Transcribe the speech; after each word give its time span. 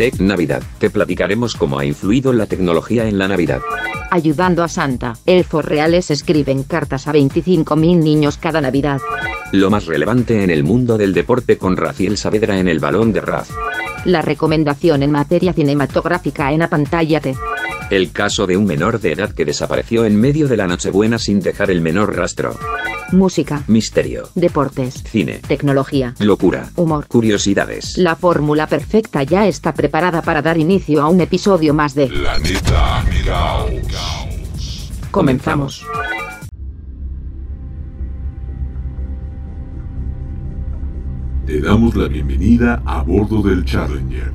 Tech 0.00 0.18
Navidad. 0.18 0.62
Te 0.78 0.88
platicaremos 0.88 1.54
cómo 1.54 1.78
ha 1.78 1.84
influido 1.84 2.32
la 2.32 2.46
tecnología 2.46 3.06
en 3.06 3.18
la 3.18 3.28
Navidad. 3.28 3.60
Ayudando 4.10 4.62
a 4.62 4.68
Santa, 4.68 5.18
elfos 5.26 5.62
reales 5.62 6.10
escriben 6.10 6.62
cartas 6.62 7.06
a 7.06 7.12
25.000 7.12 8.02
niños 8.02 8.38
cada 8.38 8.62
Navidad. 8.62 8.98
Lo 9.52 9.68
más 9.68 9.84
relevante 9.84 10.42
en 10.42 10.48
el 10.48 10.64
mundo 10.64 10.96
del 10.96 11.12
deporte 11.12 11.58
con 11.58 11.76
Raciel 11.76 12.16
Saavedra 12.16 12.58
en 12.58 12.68
el 12.68 12.78
balón 12.78 13.12
de 13.12 13.20
Raz. 13.20 13.50
La 14.06 14.22
recomendación 14.22 15.02
en 15.02 15.10
materia 15.10 15.52
cinematográfica 15.52 16.50
en 16.50 16.62
Apantállate. 16.62 17.36
El 17.90 18.10
caso 18.10 18.46
de 18.46 18.56
un 18.56 18.64
menor 18.64 19.00
de 19.00 19.12
edad 19.12 19.32
que 19.34 19.44
desapareció 19.44 20.06
en 20.06 20.18
medio 20.18 20.48
de 20.48 20.56
la 20.56 20.66
Nochebuena 20.66 21.18
sin 21.18 21.40
dejar 21.40 21.70
el 21.70 21.82
menor 21.82 22.16
rastro. 22.16 22.56
Música, 23.12 23.64
Misterio. 23.66 24.28
deportes, 24.36 25.02
Cine. 25.10 25.40
tecnología, 25.46 26.14
Locura. 26.20 26.70
humor. 26.76 27.06
Curiosidades. 27.08 27.98
La 27.98 28.14
fórmula 28.14 28.68
perfecta 28.68 29.24
ya 29.24 29.48
está 29.48 29.74
preparada 29.74 29.89
para 29.90 30.42
dar 30.42 30.58
inicio 30.58 31.02
a 31.02 31.08
un 31.08 31.20
episodio 31.20 31.74
más 31.74 31.94
de 31.94 32.06
Planeta 32.06 33.04
Caos. 33.26 34.92
Comenzamos. 35.10 35.84
Te 41.46 41.60
damos 41.60 41.96
la 41.96 42.06
bienvenida 42.06 42.80
a 42.86 43.02
bordo 43.02 43.42
del 43.42 43.64
Challenger. 43.64 44.32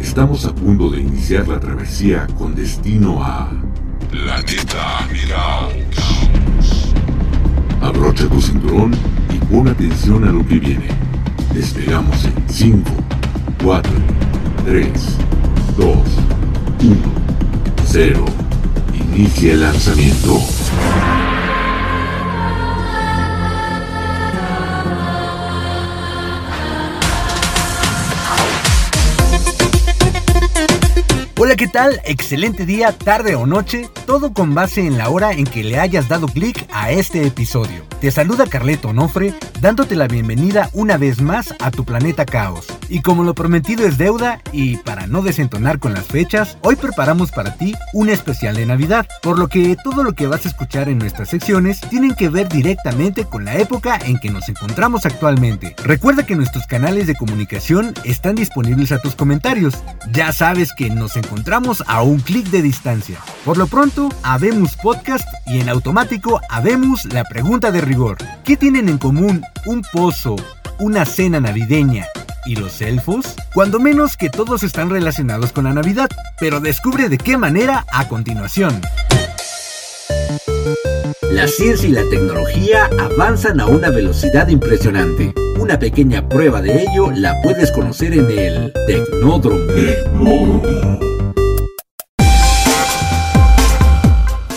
Estamos 0.00 0.44
a 0.44 0.54
punto 0.54 0.90
de 0.90 1.00
iniciar 1.00 1.46
la 1.46 1.60
travesía 1.60 2.26
con 2.36 2.54
destino 2.54 3.22
a 3.22 3.50
Planeta 4.10 5.06
Caos. 5.28 6.92
Abrocha 7.80 8.28
tu 8.28 8.40
cinturón 8.40 8.92
y 9.32 9.38
pon 9.46 9.68
atención 9.68 10.24
a 10.24 10.32
lo 10.32 10.46
que 10.46 10.58
viene. 10.58 10.88
Despegamos 11.54 12.24
en 12.24 12.34
5, 12.48 12.90
4, 13.62 13.92
3, 14.64 14.92
2, 15.76 15.96
1, 16.82 16.96
0. 17.86 18.24
Inicia 18.92 19.52
el 19.52 19.60
lanzamiento. 19.60 20.40
Hola, 31.38 31.56
¿qué 31.56 31.68
tal? 31.68 32.00
Excelente 32.04 32.66
día, 32.66 32.92
tarde 32.96 33.36
o 33.36 33.46
noche, 33.46 33.88
todo 34.06 34.32
con 34.32 34.54
base 34.54 34.86
en 34.86 34.98
la 34.98 35.08
hora 35.08 35.32
en 35.32 35.44
que 35.44 35.62
le 35.62 35.78
hayas 35.78 36.08
dado 36.08 36.26
clic 36.26 36.66
a 36.72 36.90
este 36.90 37.26
episodio. 37.26 37.84
Te 38.00 38.10
saluda 38.10 38.46
Carleto 38.46 38.88
Onofre, 38.88 39.34
dándote 39.62 39.94
la 39.94 40.08
bienvenida 40.08 40.68
una 40.72 40.96
vez 40.96 41.20
más 41.20 41.54
a 41.60 41.70
tu 41.70 41.84
planeta 41.84 42.26
Caos. 42.26 42.66
Y 42.88 43.00
como 43.00 43.22
lo 43.22 43.32
prometido 43.32 43.86
es 43.86 43.96
deuda, 43.96 44.42
y 44.50 44.76
para 44.78 45.06
no 45.06 45.22
desentonar 45.22 45.78
con 45.78 45.94
las 45.94 46.04
fechas, 46.04 46.58
hoy 46.62 46.74
preparamos 46.74 47.30
para 47.30 47.54
ti 47.54 47.72
un 47.92 48.08
especial 48.08 48.56
de 48.56 48.66
Navidad, 48.66 49.06
por 49.22 49.38
lo 49.38 49.46
que 49.46 49.76
todo 49.84 50.02
lo 50.02 50.14
que 50.14 50.26
vas 50.26 50.44
a 50.44 50.48
escuchar 50.48 50.88
en 50.88 50.98
nuestras 50.98 51.28
secciones 51.28 51.80
tienen 51.80 52.16
que 52.16 52.28
ver 52.28 52.48
directamente 52.48 53.24
con 53.24 53.44
la 53.44 53.56
época 53.56 54.00
en 54.04 54.18
que 54.18 54.30
nos 54.30 54.48
encontramos 54.48 55.06
actualmente. 55.06 55.76
Recuerda 55.84 56.26
que 56.26 56.34
nuestros 56.34 56.66
canales 56.66 57.06
de 57.06 57.14
comunicación 57.14 57.94
están 58.04 58.34
disponibles 58.34 58.90
a 58.90 58.98
tus 58.98 59.14
comentarios. 59.14 59.74
Ya 60.10 60.32
sabes 60.32 60.72
que 60.76 60.90
nos 60.90 61.16
encontramos 61.16 61.84
a 61.86 62.02
un 62.02 62.18
clic 62.18 62.48
de 62.48 62.62
distancia. 62.62 63.18
Por 63.44 63.58
lo 63.58 63.68
pronto, 63.68 64.08
habemos 64.24 64.74
podcast 64.76 65.28
y 65.46 65.60
en 65.60 65.68
automático 65.68 66.40
habemos 66.50 67.04
la 67.04 67.22
pregunta 67.22 67.70
de 67.70 67.80
rigor. 67.80 68.18
¿Qué 68.44 68.56
tienen 68.56 68.88
en 68.88 68.98
común 68.98 69.44
un 69.66 69.82
pozo, 69.92 70.36
una 70.78 71.04
cena 71.04 71.40
navideña 71.40 72.06
y 72.46 72.56
los 72.56 72.80
elfos? 72.80 73.34
Cuando 73.54 73.80
menos 73.80 74.16
que 74.16 74.30
todos 74.30 74.62
están 74.62 74.90
relacionados 74.90 75.52
con 75.52 75.64
la 75.64 75.74
Navidad, 75.74 76.08
pero 76.38 76.60
descubre 76.60 77.08
de 77.08 77.18
qué 77.18 77.36
manera 77.36 77.84
a 77.92 78.08
continuación. 78.08 78.80
La 81.30 81.48
ciencia 81.48 81.88
y 81.88 81.92
la 81.92 82.02
tecnología 82.10 82.90
avanzan 82.98 83.60
a 83.60 83.66
una 83.66 83.88
velocidad 83.88 84.48
impresionante. 84.48 85.32
Una 85.58 85.78
pequeña 85.78 86.28
prueba 86.28 86.60
de 86.60 86.82
ello 86.82 87.10
la 87.10 87.40
puedes 87.42 87.70
conocer 87.70 88.12
en 88.12 88.30
el 88.30 88.72
Tecnódromo. 88.86 90.60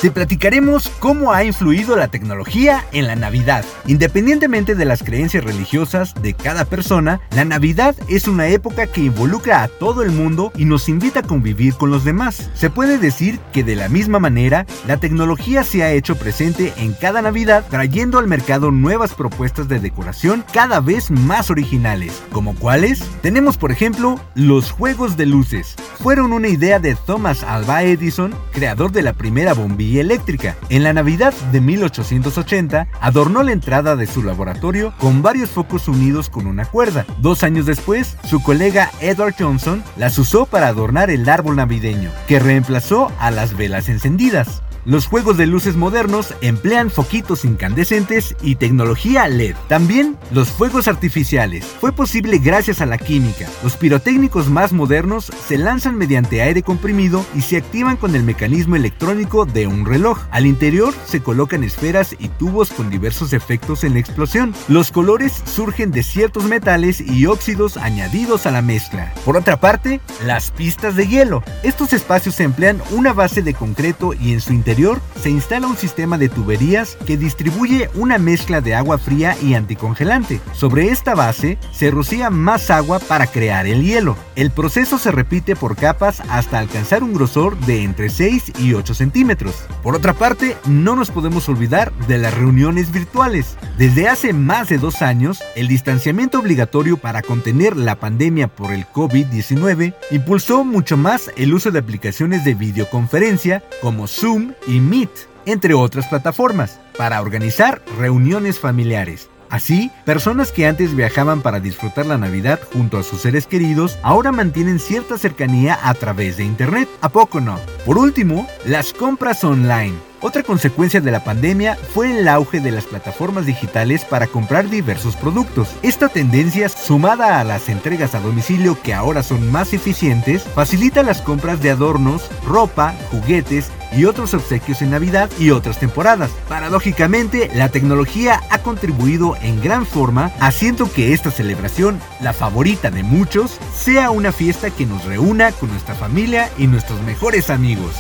Te 0.05 0.11
platicaremos 0.11 0.87
cómo 0.99 1.33
ha 1.33 1.43
influido 1.43 1.95
la 1.95 2.09
tecnología 2.09 2.85
en 2.91 3.07
la 3.07 3.15
Navidad. 3.15 3.65
Independientemente 3.87 4.75
de 4.75 4.85
las 4.85 5.01
creencias 5.01 5.43
religiosas 5.43 6.13
de 6.21 6.35
cada 6.35 6.65
persona, 6.65 7.21
la 7.31 7.43
Navidad 7.43 7.95
es 8.07 8.27
una 8.27 8.45
época 8.49 8.85
que 8.85 9.01
involucra 9.01 9.63
a 9.63 9.67
todo 9.67 10.03
el 10.03 10.11
mundo 10.11 10.51
y 10.55 10.65
nos 10.65 10.89
invita 10.89 11.21
a 11.21 11.23
convivir 11.23 11.73
con 11.73 11.89
los 11.89 12.05
demás. 12.05 12.51
Se 12.53 12.69
puede 12.69 12.99
decir 12.99 13.39
que 13.51 13.63
de 13.63 13.75
la 13.75 13.89
misma 13.89 14.19
manera, 14.19 14.67
la 14.85 14.97
tecnología 14.97 15.63
se 15.63 15.81
ha 15.81 15.91
hecho 15.91 16.15
presente 16.15 16.71
en 16.77 16.93
cada 16.93 17.23
Navidad, 17.23 17.65
trayendo 17.67 18.19
al 18.19 18.27
mercado 18.27 18.69
nuevas 18.69 19.15
propuestas 19.15 19.67
de 19.67 19.79
decoración 19.79 20.45
cada 20.53 20.81
vez 20.81 21.09
más 21.09 21.49
originales. 21.49 22.21
¿Como 22.31 22.53
cuáles? 22.53 22.99
Tenemos 23.23 23.57
por 23.57 23.71
ejemplo 23.71 24.19
los 24.35 24.69
juegos 24.69 25.17
de 25.17 25.25
luces. 25.25 25.73
Fueron 25.97 26.31
una 26.31 26.49
idea 26.49 26.77
de 26.77 26.93
Thomas 26.93 27.41
Alva 27.41 27.81
Edison, 27.81 28.35
creador 28.51 28.91
de 28.91 29.01
la 29.01 29.13
primera 29.13 29.55
bombilla 29.55 29.94
eléctrica. 29.99 30.55
En 30.69 30.83
la 30.83 30.93
Navidad 30.93 31.33
de 31.51 31.61
1880, 31.61 32.87
adornó 32.99 33.43
la 33.43 33.51
entrada 33.51 33.95
de 33.95 34.07
su 34.07 34.23
laboratorio 34.23 34.93
con 34.99 35.21
varios 35.21 35.49
focos 35.49 35.87
unidos 35.87 36.29
con 36.29 36.47
una 36.47 36.65
cuerda. 36.65 37.05
Dos 37.19 37.43
años 37.43 37.65
después, 37.65 38.17
su 38.27 38.41
colega 38.41 38.91
Edward 39.01 39.35
Johnson 39.37 39.83
las 39.97 40.17
usó 40.17 40.45
para 40.45 40.67
adornar 40.67 41.09
el 41.09 41.27
árbol 41.29 41.55
navideño, 41.55 42.11
que 42.27 42.39
reemplazó 42.39 43.11
a 43.19 43.31
las 43.31 43.55
velas 43.55 43.89
encendidas. 43.89 44.61
Los 44.85 45.07
juegos 45.07 45.35
de 45.37 45.47
luces 45.47 45.75
modernos 45.75 46.35
emplean 46.41 46.91
foquitos 46.91 47.43
incandescentes 47.43 48.35
y 48.43 48.53
tecnología 48.53 49.27
LED. 49.27 49.55
También 49.67 50.15
los 50.31 50.49
fuegos 50.49 50.87
artificiales. 50.87 51.65
Fue 51.65 51.91
posible 51.91 52.37
gracias 52.37 52.81
a 52.81 52.85
la 52.85 52.99
química. 52.99 53.49
Los 53.63 53.77
pirotécnicos 53.77 54.47
más 54.47 54.73
modernos 54.73 55.31
se 55.47 55.57
lanzan 55.57 55.95
mediante 55.95 56.43
aire 56.43 56.61
comprimido 56.61 57.25
y 57.33 57.41
se 57.41 57.57
activan 57.57 57.97
con 57.97 58.15
el 58.15 58.21
mecanismo 58.21 58.75
electrónico 58.75 59.47
de 59.47 59.65
un 59.65 59.87
reloj. 59.87 60.19
Al 60.29 60.45
interior 60.45 60.93
se 61.03 61.19
colocan 61.19 61.63
esferas 61.63 62.15
y 62.19 62.27
tubos 62.27 62.69
con 62.69 62.91
diversos 62.91 63.33
efectos 63.33 63.83
en 63.83 63.93
la 63.93 64.01
explosión. 64.01 64.53
Los 64.67 64.91
colores 64.91 65.41
surgen 65.45 65.89
de 65.89 66.03
ciertos 66.03 66.43
metales 66.43 67.01
y 67.01 67.25
óxidos 67.25 67.77
añadidos 67.77 68.45
a 68.45 68.51
la 68.51 68.61
mezcla. 68.61 69.11
Por 69.25 69.35
otra 69.35 69.59
parte, 69.59 69.99
las 70.23 70.51
pistas 70.51 70.95
de 70.95 71.07
hielo. 71.07 71.43
Estos 71.63 71.91
espacios 71.91 72.39
emplean 72.39 72.83
una 72.91 73.13
base 73.13 73.41
de 73.41 73.55
concreto 73.55 74.13
y 74.13 74.33
en 74.33 74.41
su 74.41 74.53
interior 74.53 74.74
se 75.21 75.29
instala 75.29 75.67
un 75.67 75.77
sistema 75.77 76.17
de 76.17 76.27
tuberías 76.27 76.97
que 77.05 77.15
distribuye 77.15 77.89
una 77.93 78.17
mezcla 78.17 78.59
de 78.59 78.75
agua 78.75 78.97
fría 78.97 79.37
y 79.41 79.53
anticongelante. 79.53 80.41
Sobre 80.51 80.89
esta 80.89 81.15
base 81.15 81.57
se 81.71 81.91
rocía 81.91 82.29
más 82.29 82.69
agua 82.69 82.99
para 82.99 83.25
crear 83.25 83.67
el 83.67 83.83
hielo. 83.83 84.17
El 84.35 84.51
proceso 84.51 84.97
se 84.97 85.11
repite 85.11 85.55
por 85.55 85.77
capas 85.77 86.21
hasta 86.29 86.59
alcanzar 86.59 87.03
un 87.03 87.13
grosor 87.13 87.57
de 87.59 87.83
entre 87.83 88.09
6 88.09 88.51
y 88.59 88.73
8 88.73 88.93
centímetros. 88.93 89.55
Por 89.81 89.95
otra 89.95 90.13
parte, 90.13 90.57
no 90.65 90.97
nos 90.97 91.09
podemos 91.09 91.47
olvidar 91.47 91.93
de 92.09 92.17
las 92.17 92.33
reuniones 92.33 92.91
virtuales. 92.91 93.57
Desde 93.77 94.09
hace 94.09 94.33
más 94.33 94.67
de 94.67 94.77
dos 94.77 95.01
años, 95.01 95.41
el 95.55 95.69
distanciamiento 95.69 96.39
obligatorio 96.39 96.97
para 96.97 97.21
contener 97.21 97.77
la 97.77 97.95
pandemia 97.95 98.49
por 98.49 98.73
el 98.73 98.85
COVID-19 98.87 99.95
impulsó 100.11 100.65
mucho 100.65 100.97
más 100.97 101.31
el 101.37 101.53
uso 101.53 101.71
de 101.71 101.79
aplicaciones 101.79 102.43
de 102.43 102.55
videoconferencia 102.55 103.63
como 103.81 104.07
Zoom 104.07 104.51
y 104.67 104.79
Meet, 104.79 105.11
entre 105.45 105.73
otras 105.73 106.07
plataformas, 106.07 106.79
para 106.97 107.21
organizar 107.21 107.81
reuniones 107.97 108.59
familiares. 108.59 109.29
Así, 109.49 109.91
personas 110.05 110.51
que 110.51 110.67
antes 110.67 110.95
viajaban 110.95 111.41
para 111.41 111.59
disfrutar 111.59 112.05
la 112.05 112.17
Navidad 112.17 112.59
junto 112.73 112.97
a 112.97 113.03
sus 113.03 113.21
seres 113.21 113.45
queridos 113.47 113.97
ahora 114.01 114.31
mantienen 114.31 114.79
cierta 114.79 115.17
cercanía 115.17 115.79
a 115.83 115.93
través 115.93 116.37
de 116.37 116.43
Internet. 116.43 116.89
¿A 117.01 117.09
poco 117.09 117.39
no? 117.39 117.59
Por 117.85 117.97
último, 117.97 118.47
las 118.65 118.91
compras 118.91 119.43
online. 119.43 119.93
Otra 120.21 120.41
consecuencia 120.41 121.01
de 121.01 121.11
la 121.11 121.23
pandemia 121.23 121.75
fue 121.93 122.19
el 122.19 122.27
auge 122.27 122.59
de 122.59 122.71
las 122.71 122.85
plataformas 122.85 123.45
digitales 123.45 124.05
para 124.05 124.25
comprar 124.25 124.69
diversos 124.69 125.15
productos. 125.15 125.69
Esta 125.83 126.09
tendencia, 126.09 126.67
sumada 126.67 127.39
a 127.39 127.43
las 127.43 127.69
entregas 127.69 128.15
a 128.15 128.21
domicilio 128.21 128.81
que 128.81 128.95
ahora 128.95 129.21
son 129.21 129.51
más 129.51 129.73
eficientes, 129.73 130.41
facilita 130.41 131.03
las 131.03 131.21
compras 131.21 131.61
de 131.61 131.69
adornos, 131.69 132.27
ropa, 132.43 132.95
juguetes 133.11 133.69
y 133.95 134.05
otros 134.05 134.33
obsequios 134.33 134.81
en 134.81 134.91
Navidad 134.91 135.29
y 135.39 135.51
otras 135.51 135.79
temporadas. 135.79 136.31
Paradójicamente, 136.49 137.49
la 137.53 137.69
tecnología 137.69 138.41
ha 138.49 138.59
contribuido 138.59 139.35
en 139.41 139.61
gran 139.61 139.85
forma 139.85 140.31
haciendo 140.39 140.91
que 140.91 141.13
esta 141.13 141.31
celebración, 141.31 141.99
la 142.21 142.33
favorita 142.33 142.91
de 142.91 143.03
muchos, 143.03 143.59
sea 143.73 144.11
una 144.11 144.31
fiesta 144.31 144.69
que 144.69 144.85
nos 144.85 145.05
reúna 145.05 145.51
con 145.51 145.69
nuestra 145.69 145.95
familia 145.95 146.49
y 146.57 146.67
nuestros 146.67 147.01
mejores 147.01 147.49
amigos. 147.49 147.93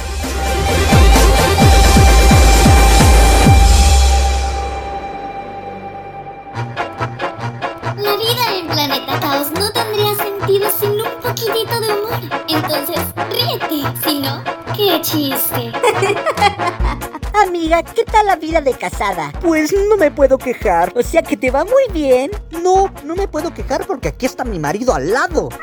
La 7.97 8.17
vida 8.17 8.59
en 8.59 8.67
Planeta 8.67 9.19
Caos 9.19 9.51
no 9.57 9.71
tendría 9.71 10.15
sentido 10.15 10.69
sin 10.79 10.91
un 10.91 11.21
poquitito 11.23 11.79
de 11.79 11.87
humor. 11.87 12.43
Entonces, 12.47 12.99
ríete. 13.31 13.99
Si 14.03 14.19
no, 14.19 14.43
qué 14.75 14.99
chiste. 15.01 15.71
Amiga, 17.45 17.83
¿qué 17.83 18.03
tal 18.05 18.25
la 18.27 18.35
vida 18.37 18.61
de 18.61 18.73
casada? 18.73 19.31
Pues 19.41 19.73
no 19.89 19.97
me 19.97 20.11
puedo 20.11 20.37
quejar. 20.37 20.93
O 20.95 21.03
sea 21.03 21.21
que 21.21 21.35
te 21.37 21.51
va 21.51 21.63
muy 21.63 21.83
bien. 21.91 22.31
No, 22.63 22.93
no 23.03 23.15
me 23.15 23.27
puedo 23.27 23.53
quejar 23.53 23.85
porque 23.85 24.07
aquí 24.09 24.25
está 24.25 24.43
mi 24.43 24.59
marido 24.59 24.93
al 24.93 25.11
lado. 25.11 25.49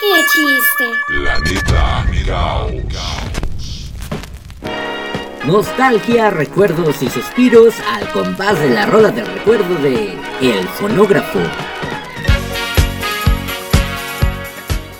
¡Qué 0.00 0.24
chiste! 0.32 0.92
Planeta 1.06 2.06
Miau. 2.10 2.70
Nostalgia, 5.44 6.30
recuerdos 6.30 7.02
y 7.02 7.08
suspiros 7.08 7.74
al 7.92 8.10
compás 8.12 8.58
de 8.60 8.70
la 8.70 8.86
rola 8.86 9.10
del 9.10 9.26
recuerdo 9.26 9.74
de 9.76 10.16
El 10.40 10.68
Fonógrafo. 10.68 11.40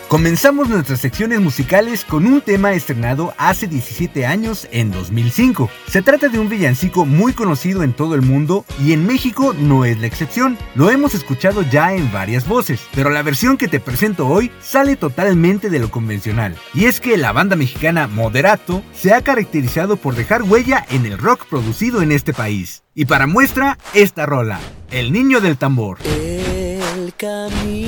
Comenzamos 0.08 0.70
nuestras 0.70 1.00
secciones 1.00 1.38
musicales 1.38 2.02
con 2.02 2.26
un 2.26 2.40
tema 2.40 2.72
estrenado 2.72 3.34
hace 3.36 3.66
17 3.66 4.24
años 4.24 4.66
en 4.70 4.90
2005. 4.90 5.68
Se 5.86 6.00
trata 6.00 6.30
de 6.30 6.38
un 6.38 6.48
villancico 6.48 7.04
muy 7.04 7.34
conocido 7.34 7.82
en 7.82 7.92
todo 7.92 8.14
el 8.14 8.22
mundo 8.22 8.64
y 8.82 8.94
en 8.94 9.06
México 9.06 9.52
no 9.52 9.84
es 9.84 10.00
la 10.00 10.06
excepción. 10.06 10.56
Lo 10.74 10.88
hemos 10.88 11.12
escuchado 11.12 11.60
ya 11.60 11.92
en 11.92 12.10
varias 12.10 12.48
voces, 12.48 12.80
pero 12.94 13.10
la 13.10 13.22
versión 13.22 13.58
que 13.58 13.68
te 13.68 13.80
presento 13.80 14.26
hoy 14.26 14.50
sale 14.62 14.96
totalmente 14.96 15.68
de 15.68 15.78
lo 15.78 15.90
convencional. 15.90 16.56
Y 16.72 16.86
es 16.86 17.00
que 17.00 17.18
la 17.18 17.32
banda 17.32 17.54
mexicana 17.54 18.06
Moderato 18.06 18.82
se 18.94 19.12
ha 19.12 19.20
caracterizado 19.20 19.98
por 19.98 20.14
dejar 20.14 20.42
huella 20.42 20.86
en 20.88 21.04
el 21.04 21.18
rock 21.18 21.44
producido 21.50 22.00
en 22.00 22.12
este 22.12 22.32
país. 22.32 22.82
Y 22.94 23.04
para 23.04 23.26
muestra, 23.26 23.76
esta 23.92 24.24
rola, 24.24 24.58
El 24.90 25.12
Niño 25.12 25.42
del 25.42 25.58
Tambor. 25.58 25.98
El 26.02 27.12
camino 27.14 27.87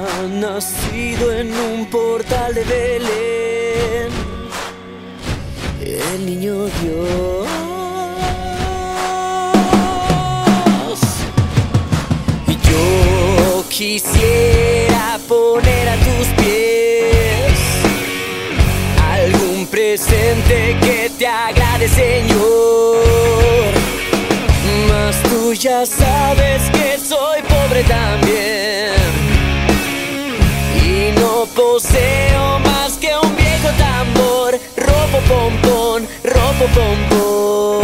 Nacido 0.29 1.31
en 1.33 1.51
un 1.51 1.87
portal 1.87 2.53
de 2.53 2.63
Belén. 2.63 4.11
El 5.81 6.25
niño 6.25 6.65
Dios. 6.65 7.47
Y 12.47 12.53
yo 12.53 13.65
quisiera 13.67 15.19
poner 15.27 15.89
a 15.89 15.95
tus 15.95 16.27
pies 16.37 17.57
algún 19.11 19.65
presente 19.65 20.77
que 20.81 21.09
te 21.17 21.25
agrade, 21.25 21.87
Señor. 21.89 23.73
Mas 24.87 25.23
tú 25.23 25.53
ya 25.53 25.83
sabes 25.83 26.69
que 26.69 26.99
soy 26.99 27.41
robo 36.61 36.73
pompón. 36.73 37.81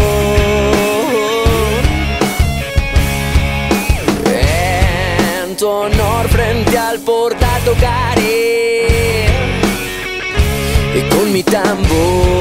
En 5.43 5.55
tu 5.55 5.67
honor 5.67 6.27
frente 6.29 6.77
al 6.77 6.99
portal 6.99 7.61
tocaré. 7.63 9.27
Y 10.95 11.01
con 11.09 11.31
mi 11.31 11.43
tambor. 11.43 12.36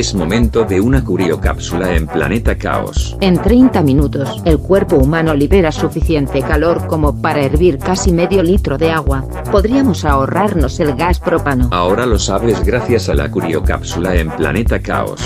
Es 0.00 0.14
momento 0.14 0.64
de 0.64 0.80
una 0.80 1.04
curiocápsula 1.04 1.94
en 1.94 2.06
Planeta 2.06 2.56
Caos. 2.56 3.18
En 3.20 3.36
30 3.36 3.82
minutos, 3.82 4.40
el 4.46 4.58
cuerpo 4.58 4.96
humano 4.96 5.34
libera 5.34 5.70
suficiente 5.70 6.40
calor 6.40 6.86
como 6.86 7.20
para 7.20 7.42
hervir 7.42 7.76
casi 7.76 8.10
medio 8.10 8.42
litro 8.42 8.78
de 8.78 8.90
agua. 8.90 9.26
Podríamos 9.52 10.06
ahorrarnos 10.06 10.80
el 10.80 10.94
gas 10.94 11.20
propano. 11.20 11.68
Ahora 11.70 12.06
lo 12.06 12.18
sabes 12.18 12.64
gracias 12.64 13.10
a 13.10 13.14
la 13.14 13.30
curiocápsula 13.30 14.16
en 14.16 14.30
Planeta 14.30 14.80
Caos. 14.80 15.20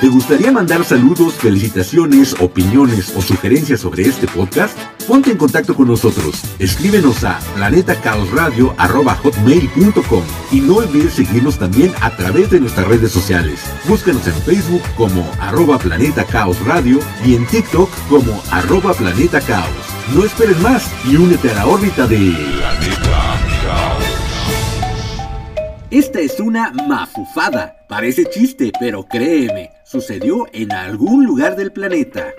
¿Te 0.00 0.08
gustaría 0.08 0.50
mandar 0.50 0.84
saludos, 0.84 1.34
felicitaciones, 1.34 2.34
opiniones 2.40 3.14
o 3.16 3.22
sugerencias 3.22 3.78
sobre 3.78 4.02
este 4.02 4.26
podcast? 4.26 4.76
Ponte 5.06 5.30
en 5.30 5.36
contacto 5.36 5.74
con 5.74 5.88
nosotros. 5.88 6.40
Escríbenos 6.58 7.22
a 7.24 7.38
planetacaosradio.com 7.56 10.22
y 10.50 10.60
no 10.60 10.76
olvides 10.76 11.12
seguirnos 11.12 11.58
también 11.58 11.92
a 12.00 12.16
través 12.16 12.48
de 12.50 12.60
nuestras 12.60 12.88
redes 12.88 13.12
sociales. 13.12 13.60
Búscanos 13.86 14.26
en 14.26 14.32
Facebook 14.34 14.80
como 14.96 15.30
arroba 15.40 15.78
Planeta 15.78 16.24
Caos 16.24 16.64
Radio 16.64 17.00
y 17.24 17.34
en 17.34 17.46
TikTok 17.46 17.90
como 18.08 18.42
arroba 18.50 18.94
Planeta 18.94 19.42
Caos. 19.42 19.68
No 20.14 20.24
esperes 20.24 20.58
más 20.60 20.90
y 21.04 21.16
únete 21.16 21.50
a 21.50 21.54
la 21.54 21.66
órbita 21.66 22.06
de 22.06 22.16
Planeta 22.16 23.38
Caos. 23.62 24.04
Esta 25.90 26.20
es 26.20 26.40
una 26.40 26.72
mafufada. 26.72 27.84
Parece 27.88 28.24
chiste, 28.24 28.72
pero 28.80 29.06
créeme, 29.06 29.70
sucedió 29.84 30.46
en 30.52 30.72
algún 30.72 31.26
lugar 31.26 31.56
del 31.56 31.72
planeta. 31.72 32.32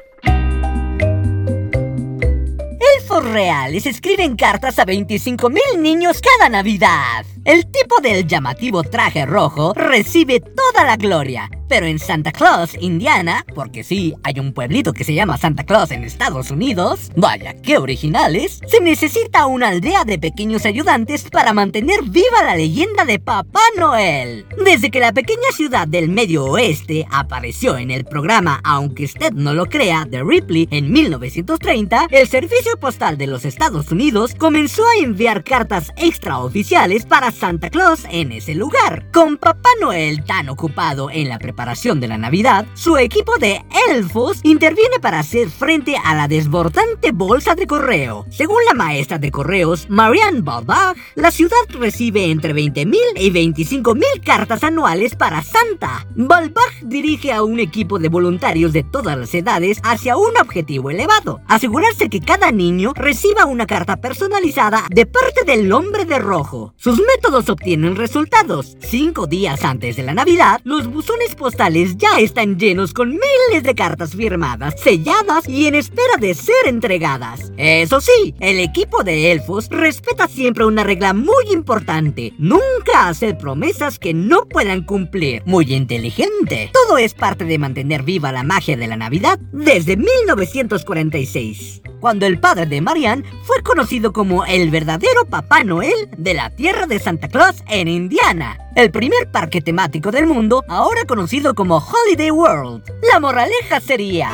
Elfos 2.98 3.24
reales 3.26 3.86
escriben 3.86 4.36
cartas 4.36 4.80
a 4.80 4.86
25 4.86 5.50
mil 5.50 5.82
niños 5.82 6.22
cada 6.22 6.50
Navidad. 6.50 7.26
El 7.46 7.68
tipo 7.68 8.02
del 8.02 8.26
llamativo 8.26 8.82
traje 8.82 9.24
rojo 9.28 9.76
recibe 9.76 10.40
toda 10.40 10.84
la 10.84 10.98
gloria, 10.98 11.48
pero 11.70 11.86
en 11.86 12.00
Santa 12.00 12.32
Claus, 12.32 12.76
Indiana, 12.80 13.46
porque 13.54 13.84
sí, 13.84 14.16
hay 14.24 14.40
un 14.40 14.52
pueblito 14.52 14.94
que 14.94 15.04
se 15.04 15.14
llama 15.14 15.38
Santa 15.38 15.64
Claus 15.64 15.92
en 15.92 16.04
Estados 16.04 16.50
Unidos, 16.50 17.12
vaya, 17.16 17.54
qué 17.62 17.78
originales, 17.78 18.62
se 18.66 18.82
necesita 18.82 19.46
una 19.46 19.68
aldea 19.68 20.06
de 20.06 20.18
pequeños 20.18 20.66
ayudantes 20.66 21.30
para 21.30 21.54
mantener 21.54 22.02
viva 22.04 22.44
la 22.44 22.56
leyenda 22.56 23.06
de 23.06 23.20
Papá 23.20 23.62
Noel. 23.78 24.48
Desde 24.64 24.90
que 24.90 25.00
la 25.00 25.14
pequeña 25.14 25.52
ciudad 25.54 25.88
del 25.88 26.10
medio 26.10 26.46
oeste 26.46 27.06
apareció 27.12 27.78
en 27.78 27.92
el 27.92 28.06
programa 28.06 28.60
Aunque 28.64 29.06
usted 29.06 29.34
no 29.34 29.54
lo 29.54 29.68
crea 29.68 30.06
de 30.06 30.24
Ripley 30.24 30.68
en 30.72 30.92
1930, 30.92 32.08
el 32.10 32.28
Servicio 32.28 32.76
Postal 32.80 33.20
de 33.20 33.28
los 33.28 33.46
Estados 33.46 33.92
Unidos 33.92 34.34
comenzó 34.36 34.84
a 34.88 35.04
enviar 35.04 35.44
cartas 35.44 35.92
extraoficiales 35.98 37.06
para 37.06 37.35
Santa 37.36 37.70
Claus 37.70 38.06
en 38.10 38.32
ese 38.32 38.56
lugar. 38.56 39.12
Con 39.12 39.38
Papá 39.38 39.70
Noel 39.82 40.24
tan 40.24 40.50
ocupado 40.50 41.10
en 41.12 41.30
la 41.30 41.38
preparación 41.38 42.00
de 42.00 42.08
la 42.08 42.18
Navidad, 42.18 42.66
su 42.74 42.98
equipo 42.98 43.38
de 43.38 43.64
elfos 43.90 44.40
interviene 44.44 45.00
para 45.02 45.20
hacer 45.20 45.50
frente 45.50 45.96
a 46.04 46.16
la 46.16 46.28
desbordante 46.28 47.12
bolsa 47.12 47.54
de 47.56 47.68
correo. 47.68 48.26
Según 48.30 48.58
la 48.66 48.74
maestra 48.74 49.20
de 49.20 49.32
correos, 49.32 49.88
Marianne 49.90 50.42
Balbach, 50.42 50.98
la 51.16 51.32
ciudad 51.32 51.56
recibe 51.70 52.32
entre 52.32 52.54
20.000 52.54 52.96
y 53.18 53.32
25.000 53.32 54.24
cartas 54.24 54.64
anuales 54.64 55.16
para 55.16 55.44
Santa. 55.44 56.08
Balbach 56.16 56.82
dirige 56.82 57.34
a 57.34 57.44
un 57.44 57.60
equipo 57.60 58.00
de 58.00 58.10
voluntarios 58.10 58.72
de 58.72 58.84
todas 58.84 59.18
las 59.18 59.34
edades 59.34 59.80
hacia 59.84 60.18
un 60.18 60.38
objetivo 60.38 60.90
elevado, 60.90 61.42
asegurarse 61.48 62.10
que 62.10 62.22
cada 62.22 62.52
niño 62.52 62.94
reciba 62.96 63.46
una 63.46 63.66
carta 63.66 63.98
personalizada 63.98 64.84
de 64.90 65.06
parte 65.06 65.44
del 65.46 65.72
hombre 65.74 66.06
de 66.06 66.20
rojo. 66.20 66.74
Sus 66.78 67.00
todos 67.26 67.50
obtienen 67.50 67.96
resultados. 67.96 68.78
Cinco 68.82 69.26
días 69.26 69.64
antes 69.64 69.96
de 69.96 70.04
la 70.04 70.14
Navidad, 70.14 70.62
los 70.64 70.86
buzones 70.86 71.34
postales 71.34 71.98
ya 71.98 72.20
están 72.20 72.60
llenos 72.60 72.94
con 72.94 73.10
miles 73.10 73.64
de 73.64 73.74
cartas 73.74 74.16
firmadas, 74.16 74.76
selladas 74.80 75.50
y 75.50 75.66
en 75.66 75.74
espera 75.74 76.18
de 76.20 76.36
ser 76.36 76.68
entregadas. 76.68 77.52
Eso 77.58 78.00
sí, 78.00 78.36
el 78.40 78.60
equipo 78.60 79.04
de 79.04 79.32
elfos 79.32 79.70
respeta 79.70 80.28
siempre 80.28 80.66
una 80.66 80.84
regla 80.84 81.14
muy 81.14 81.46
importante. 81.52 82.34
Nunca 82.38 83.08
hacer 83.08 83.40
promesas 83.40 83.98
que 83.98 84.14
no 84.14 84.46
puedan 84.46 84.84
cumplir. 84.84 85.42
Muy 85.46 85.74
inteligente. 85.74 86.70
Todo 86.74 87.00
es 87.00 87.16
parte 87.16 87.46
de 87.46 87.58
mantener 87.58 88.04
viva 88.04 88.32
la 88.32 88.44
magia 88.44 88.78
de 88.78 88.88
la 88.88 88.98
Navidad 88.98 89.40
desde 89.52 89.98
1946 89.98 91.82
cuando 92.06 92.28
el 92.28 92.38
padre 92.40 92.68
de 92.68 92.82
Marianne 92.82 93.24
fue 93.42 93.64
conocido 93.64 94.14
como 94.14 94.46
el 94.46 94.70
verdadero 94.70 95.26
Papá 95.28 95.64
Noel 95.64 96.08
de 96.16 96.36
la 96.36 96.52
tierra 96.52 96.86
de 96.86 97.00
Santa 97.00 97.30
Claus 97.30 97.64
en 97.68 97.88
Indiana, 97.88 98.60
el 98.76 98.92
primer 98.92 99.32
parque 99.32 99.60
temático 99.60 100.12
del 100.12 100.28
mundo, 100.28 100.64
ahora 100.68 101.06
conocido 101.06 101.56
como 101.56 101.78
Holiday 101.78 102.30
World. 102.30 102.84
La 103.12 103.20
moraleja 103.20 103.80
sería... 103.80 104.30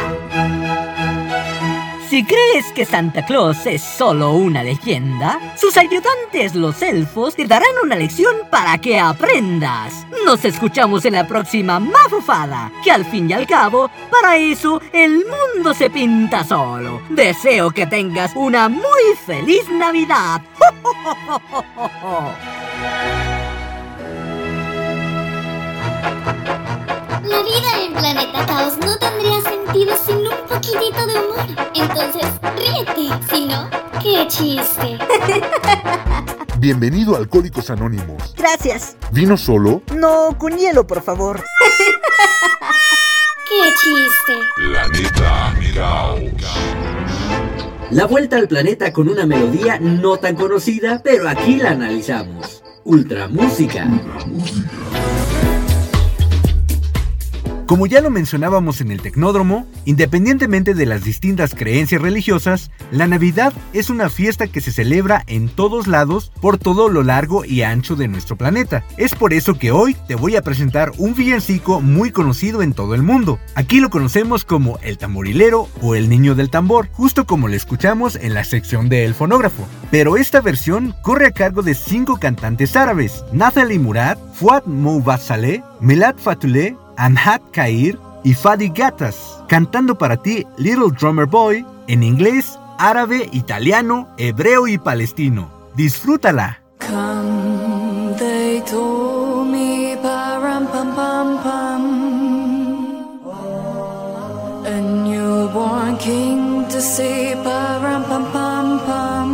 Si 2.12 2.26
crees 2.26 2.74
que 2.74 2.84
Santa 2.84 3.26
Claus 3.26 3.66
es 3.66 3.82
solo 3.82 4.34
una 4.34 4.62
leyenda, 4.64 5.40
sus 5.56 5.78
ayudantes 5.78 6.56
los 6.56 6.82
elfos 6.82 7.38
te 7.38 7.48
darán 7.48 7.72
una 7.82 7.96
lección 7.96 8.36
para 8.50 8.78
que 8.80 9.00
aprendas. 9.00 10.06
Nos 10.26 10.44
escuchamos 10.44 11.06
en 11.06 11.14
la 11.14 11.26
próxima 11.26 11.80
mafufada, 11.80 12.70
que 12.84 12.92
al 12.92 13.06
fin 13.06 13.30
y 13.30 13.34
al 13.34 13.48
cabo, 13.48 13.90
para 14.12 14.36
eso 14.36 14.82
el 14.92 15.24
mundo 15.26 15.74
se 15.74 15.90
pinta 15.90 16.44
solo. 16.44 17.02
Deseo 17.12 17.72
que 17.72 17.88
tengas 17.88 18.36
una 18.36 18.68
muy 18.68 19.16
feliz 19.26 19.70
Navidad. 19.70 20.42
La 27.24 27.42
vida 27.44 27.81
en 27.92 27.98
Planeta 27.98 28.46
Caos 28.46 28.78
no 28.78 28.98
tendría 28.98 29.42
sentido 29.42 29.96
sin 30.06 30.18
un 30.18 30.48
poquitito 30.48 31.06
de 31.08 31.14
humor. 31.14 31.46
Entonces, 31.74 32.26
ríete. 32.58 33.16
Si 33.30 33.46
no, 33.46 33.70
qué 34.02 34.28
chiste. 34.28 34.98
Bienvenido 36.58 37.16
a 37.16 37.18
Alcohólicos 37.20 37.70
Anónimos. 37.70 38.34
Gracias. 38.38 38.96
¿Vino 39.12 39.36
solo? 39.38 39.82
No, 39.96 40.38
con 40.38 40.58
hielo, 40.58 40.86
por 40.88 41.02
favor. 41.02 41.44
qué 43.50 43.74
chiste. 43.82 44.40
Planeta 44.56 45.54
Caos. 45.76 46.22
La 47.90 48.06
vuelta 48.06 48.38
al 48.38 48.48
planeta 48.48 48.94
con 48.94 49.10
una 49.10 49.26
melodía 49.26 49.80
no 49.80 50.18
tan 50.18 50.36
conocida, 50.36 51.02
pero 51.04 51.28
aquí 51.28 51.58
la 51.58 51.72
analizamos. 51.72 52.64
Ultra 52.84 53.28
Música. 53.28 53.88
Como 57.72 57.88
ya 57.88 58.02
lo 58.02 58.10
mencionábamos 58.10 58.82
en 58.82 58.92
el 58.92 59.02
Tecnódromo, 59.02 59.66
independientemente 59.86 60.74
de 60.74 60.86
las 60.86 61.06
distintas 61.06 61.56
creencias 61.56 62.02
religiosas, 62.02 62.70
la 62.92 63.08
Navidad 63.08 63.54
es 63.72 63.90
una 63.90 64.10
fiesta 64.10 64.48
que 64.48 64.60
se 64.60 64.74
celebra 64.74 65.24
en 65.28 65.48
todos 65.48 65.88
lados 65.88 66.34
por 66.42 66.58
todo 66.58 66.90
lo 66.90 67.02
largo 67.02 67.46
y 67.46 67.62
ancho 67.62 67.96
de 67.96 68.10
nuestro 68.10 68.36
planeta. 68.36 68.84
Es 68.98 69.16
por 69.16 69.32
eso 69.32 69.58
que 69.58 69.72
hoy 69.72 69.96
te 70.06 70.16
voy 70.16 70.36
a 70.36 70.42
presentar 70.42 70.92
un 70.98 71.16
villancico 71.16 71.80
muy 71.80 72.12
conocido 72.12 72.62
en 72.62 72.74
todo 72.74 72.94
el 72.94 73.04
mundo. 73.04 73.40
Aquí 73.56 73.80
lo 73.80 73.90
conocemos 73.90 74.44
como 74.44 74.78
el 74.84 74.98
tamborilero 74.98 75.70
o 75.82 75.96
el 75.96 76.10
niño 76.10 76.36
del 76.36 76.50
tambor, 76.50 76.90
justo 76.92 77.26
como 77.26 77.48
lo 77.48 77.56
escuchamos 77.56 78.18
en 78.18 78.34
la 78.34 78.44
sección 78.44 78.90
del 78.90 79.14
fonógrafo. 79.14 79.66
Pero 79.92 80.18
esta 80.18 80.42
versión 80.42 80.94
corre 81.04 81.28
a 81.28 81.32
cargo 81.32 81.62
de 81.62 81.74
cinco 81.74 82.18
cantantes 82.20 82.76
árabes, 82.76 83.24
Nathalie 83.32 83.80
Murad, 83.80 84.18
Fuad 84.34 84.66
Moubasaleh, 84.66 85.64
Milad 85.80 86.18
Fatuleh, 86.18 86.76
Amhat 86.98 87.42
Kair 87.52 87.98
y 88.24 88.34
Fadi 88.34 88.70
Gatas, 88.70 89.44
cantando 89.48 89.98
para 89.98 90.18
ti 90.18 90.46
Little 90.58 90.92
Drummer 90.92 91.26
Boy 91.26 91.66
en 91.88 92.04
inglés, 92.04 92.58
árabe, 92.78 93.30
italiano, 93.32 94.08
hebreo 94.18 94.68
y 94.68 94.78
palestino. 94.78 95.50
Disfrútala. 95.76 96.60
Come, 96.80 98.16
they 98.18 98.62
told 98.62 99.48
me, 99.48 99.96
param 100.02 100.68
pam 100.68 100.96
pam 100.96 101.44
pam. 101.44 101.84
A 104.66 104.82
newborn 104.82 105.98
king 105.98 106.66
to 106.70 106.82
see, 106.82 107.34
param 107.44 108.04
pam 108.06 108.26
pam 108.32 108.80
pam. 108.86 109.30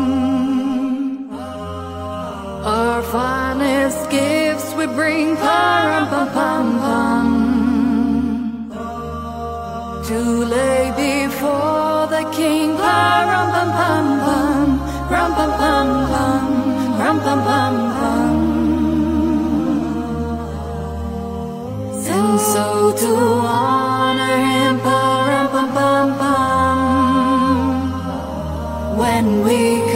Our 2.66 3.02
finest 3.04 4.10
gifts 4.10 4.74
we 4.76 4.88
bring, 4.88 5.36
param 5.38 6.10
pam 6.10 6.28
pam 6.34 6.80
pam. 6.80 7.37
To 10.08 10.20
lay 10.46 10.92
before 10.96 12.08
the 12.08 12.24
king, 12.32 12.70
param 12.78 13.48
pam 13.56 13.70
pam 13.78 14.06
pam, 14.24 14.70
ram 15.12 15.32
pam 15.36 15.52
pam 15.60 15.88
pam. 16.12 16.48
Rum 16.98 17.20
pum 17.20 17.40
pum 17.44 17.76
pum. 17.98 18.38
And 22.10 22.40
so 22.40 22.92
to 22.92 23.14
honor 23.46 24.38
him, 24.50 24.76
rum 24.84 25.48
pum 25.54 25.68
pum 25.76 26.08
pum. 26.18 26.80
When 28.98 29.26
we 29.46 29.87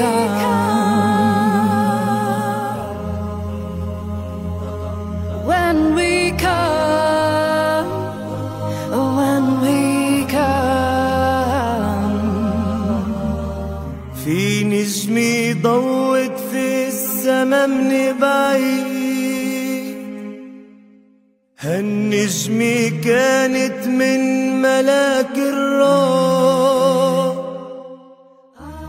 هالنجمة 22.21 23.01
كانت 23.03 23.87
من 23.87 24.21
ملاك 24.61 25.37
الراح 25.37 27.35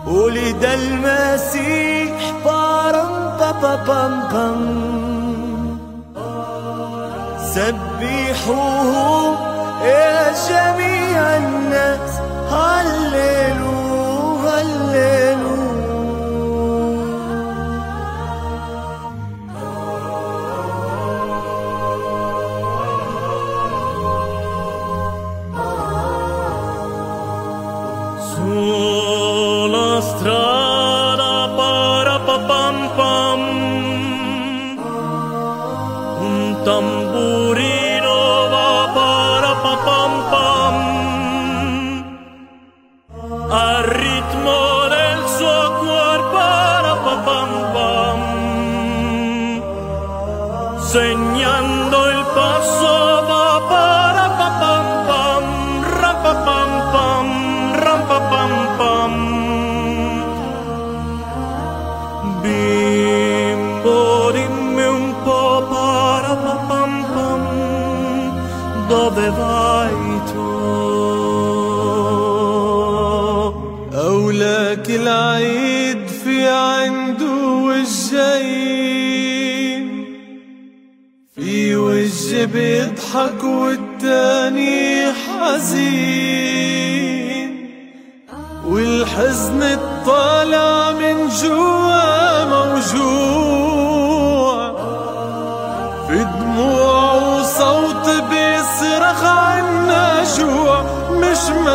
ولد 0.06 0.64
المسيح 0.64 2.32
بارم 2.44 3.12
بابا 3.40 3.74
بام 3.86 4.14
بام. 4.32 4.62
سبحوه 7.54 9.36
يا 9.84 10.32
جميع 10.48 11.36
الناس. 11.36 12.10
هللو 12.50 13.78
هللو 14.48 15.51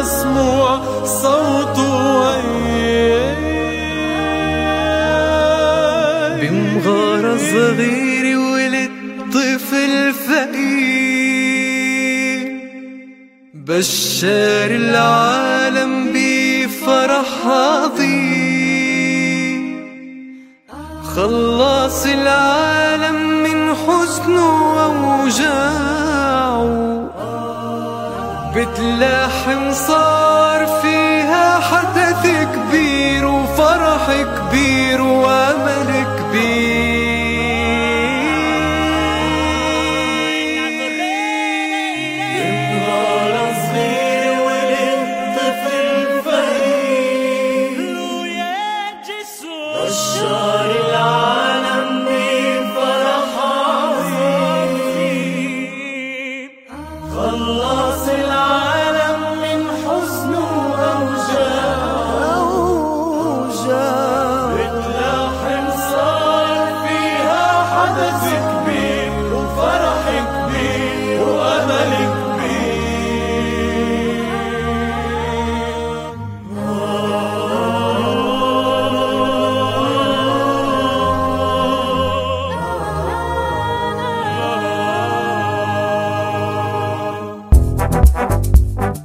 مسموع 0.08 1.04
صوته 1.06 2.42
بمغارة 6.42 7.38
صغير 7.38 8.40
ولد 8.40 8.92
طفل 9.34 10.14
فقير. 10.14 11.68
بشار 13.54 14.70
العالم 14.72 15.94
بفرح 16.14 17.48
بتلاحم 28.98 29.72
صار 29.72 30.66
فيها 30.82 31.60
حدث 31.60 32.28
كبير 32.56 33.26
وفرح 33.26 34.08
كبير 34.38 35.02
وأمل 35.02 35.97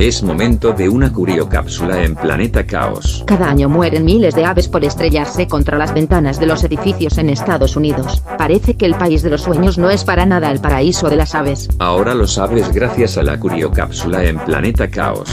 Es 0.02 0.20
momento 0.20 0.72
de 0.72 0.88
una 0.88 1.12
curiocápsula 1.12 2.02
en 2.02 2.16
Planeta 2.16 2.66
Caos. 2.66 3.22
Cada 3.24 3.48
año 3.48 3.68
mueren 3.68 4.04
miles 4.04 4.34
de 4.34 4.44
aves 4.44 4.66
por 4.66 4.84
estrellarse 4.84 5.46
contra 5.46 5.78
las 5.78 5.94
ventanas 5.94 6.40
de 6.40 6.46
los 6.46 6.64
edificios 6.64 7.18
en 7.18 7.30
Estados 7.30 7.76
Unidos. 7.76 8.20
Parece 8.36 8.76
que 8.76 8.84
el 8.84 8.96
país 8.96 9.22
de 9.22 9.30
los 9.30 9.42
sueños 9.42 9.78
no 9.78 9.90
es 9.90 10.02
para 10.02 10.26
nada 10.26 10.50
el 10.50 10.60
paraíso 10.60 11.08
de 11.08 11.14
las 11.14 11.36
aves. 11.36 11.68
Ahora 11.78 12.14
lo 12.14 12.26
sabes 12.26 12.72
gracias 12.72 13.16
a 13.16 13.22
la 13.22 13.38
curiocápsula 13.38 14.24
en 14.24 14.38
Planeta 14.40 14.90
Caos. 14.90 15.30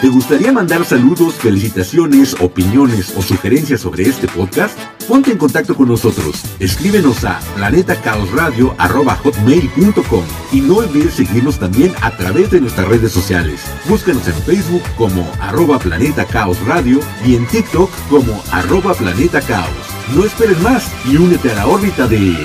¿Te 0.00 0.08
gustaría 0.08 0.52
mandar 0.52 0.84
saludos, 0.84 1.34
felicitaciones, 1.34 2.36
opiniones 2.40 3.12
o 3.16 3.22
sugerencias 3.22 3.80
sobre 3.80 4.04
este 4.04 4.28
podcast? 4.28 4.78
Ponte 5.08 5.32
en 5.32 5.38
contacto 5.38 5.74
con 5.74 5.88
nosotros. 5.88 6.44
Escríbenos 6.60 7.24
a 7.24 7.40
planetacaosradio.com 7.56 10.24
y 10.52 10.60
no 10.60 10.76
olvides 10.76 11.14
seguirnos 11.14 11.58
también 11.58 11.92
a 12.00 12.16
través 12.16 12.52
de 12.52 12.60
nuestras 12.60 12.86
redes 12.86 13.10
sociales. 13.10 13.60
Búscanos 13.88 14.28
en 14.28 14.34
Facebook 14.34 14.82
como 14.96 15.28
arroba 15.40 15.80
Planeta 15.80 16.24
Caos 16.26 16.64
Radio 16.64 17.00
y 17.26 17.34
en 17.34 17.44
TikTok 17.48 17.90
como 18.08 18.40
arroba 18.52 18.94
Planeta 18.94 19.40
Caos. 19.40 19.68
No 20.14 20.24
esperes 20.24 20.60
más 20.60 20.92
y 21.06 21.16
únete 21.16 21.50
a 21.50 21.56
la 21.56 21.66
órbita 21.66 22.06
de 22.06 22.36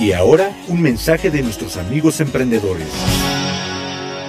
Y 0.00 0.12
ahora, 0.12 0.56
un 0.68 0.80
mensaje 0.80 1.32
de 1.32 1.42
nuestros 1.42 1.76
amigos 1.76 2.20
emprendedores. 2.20 2.86